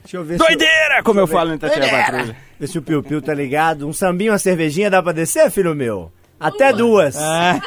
[0.04, 2.36] Deixa eu ver se, Doideira, como eu falo em Tatiana Patrulha.
[2.60, 3.88] ver se o Piu Piu tá ligado.
[3.88, 6.12] Um sambinho, uma cervejinha dá pra descer, filho meu?
[6.42, 7.16] Até duas.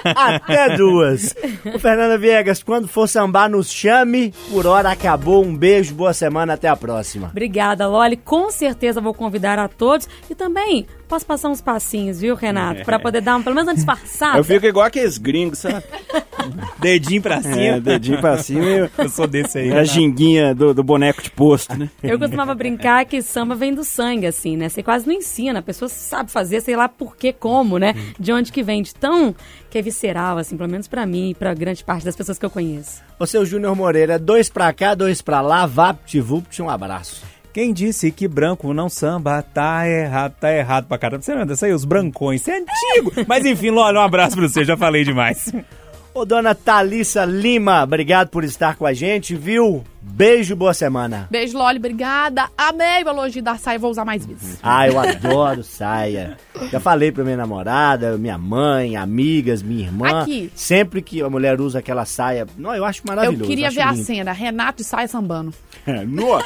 [0.05, 1.35] Até duas.
[1.75, 4.35] Ô, Fernanda Viegas, quando for sambar, nos chame.
[4.51, 5.45] Por hora acabou.
[5.45, 7.29] Um beijo, boa semana, até a próxima.
[7.29, 8.17] Obrigada, Loli.
[8.17, 10.09] Com certeza vou convidar a todos.
[10.29, 12.85] E também posso passar uns passinhos, viu, Renato?
[12.85, 14.39] Pra poder dar um, pelo menos uma disfarçada.
[14.39, 15.85] Eu fico igual aqueles gringos, sabe?
[16.79, 17.57] Dedinho pra cima.
[17.57, 19.73] É, dedinho pra cima e Eu sou desse aí.
[19.73, 21.89] a ginguinha do, do boneco de posto, né?
[22.03, 24.69] Eu costumava brincar que samba vem do sangue, assim, né?
[24.69, 27.95] Você quase não ensina, a pessoa sabe fazer, sei lá por que, como, né?
[28.19, 29.35] De onde que vem, de tão
[29.71, 32.45] que é visceral, assim, pelo menos pra mim e pra grande parte das pessoas que
[32.45, 33.03] eu conheço.
[33.19, 37.23] Ô, seu Júnior Moreira, dois pra cá, dois pra lá, vapt-vupt, um abraço.
[37.55, 41.23] Quem disse que branco não samba tá errado, tá errado pra caramba.
[41.23, 41.73] Você lembra disso aí?
[41.73, 43.13] Os brancões, isso é antigo.
[43.29, 45.53] Mas enfim, Loli, um abraço pra você, já falei demais.
[46.13, 49.85] Ô, dona Thalissa Lima, obrigado por estar com a gente, viu?
[50.03, 51.29] Beijo, boa semana.
[51.31, 52.49] Beijo, Loli, obrigada.
[52.59, 54.59] Amei o elogio da saia, vou usar mais vezes.
[54.63, 56.37] Ah, eu adoro saia.
[56.73, 60.23] Já falei pra minha namorada, minha mãe, amigas, minha irmã.
[60.23, 60.51] Aqui.
[60.57, 62.47] Sempre que a mulher usa aquela saia.
[62.59, 63.45] Não, eu acho maravilhoso.
[63.45, 64.05] Eu queria acho ver a lindo.
[64.05, 65.53] cena, Renato e saia sambando.
[66.07, 66.43] No,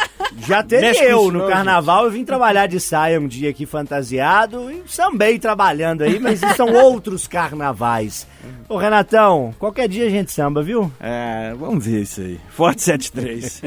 [0.46, 4.70] já teve Mexe eu no carnaval, eu vim trabalhar de saia um dia aqui fantasiado
[4.70, 8.26] e sambei trabalhando aí, mas são outros carnavais.
[8.68, 10.90] Ô Renatão, qualquer dia a gente samba, viu?
[11.00, 12.38] É, vamos ver isso aí.
[12.50, 13.62] Forte 73.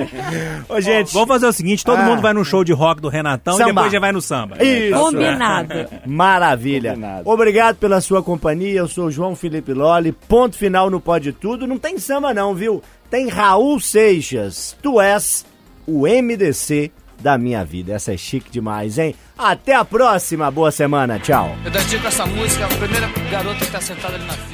[0.69, 2.03] Ô gente, Vamos fazer o seguinte, todo Ah.
[2.03, 3.69] mundo vai no show de rock do Renatão Samba.
[3.69, 4.63] e depois já vai no samba.
[4.63, 4.97] Isso.
[4.99, 5.74] Combinado.
[6.05, 6.91] Maravilha.
[6.91, 7.30] Combinado.
[7.30, 8.80] Obrigado pela sua companhia.
[8.80, 10.11] Eu sou o João Felipe Loli.
[10.11, 11.65] Ponto final no Pode Tudo.
[11.65, 12.82] Não tem samba não, viu?
[13.09, 14.76] Tem Raul Seixas.
[14.82, 15.45] Tu és
[15.88, 17.93] o MDC da minha vida.
[17.93, 19.15] Essa é chique demais, hein?
[19.38, 20.49] Até a próxima.
[20.51, 21.19] Boa semana.
[21.19, 21.55] Tchau.
[21.63, 24.51] Eu dedico essa música à primeira garota que tá sentada ali na frente.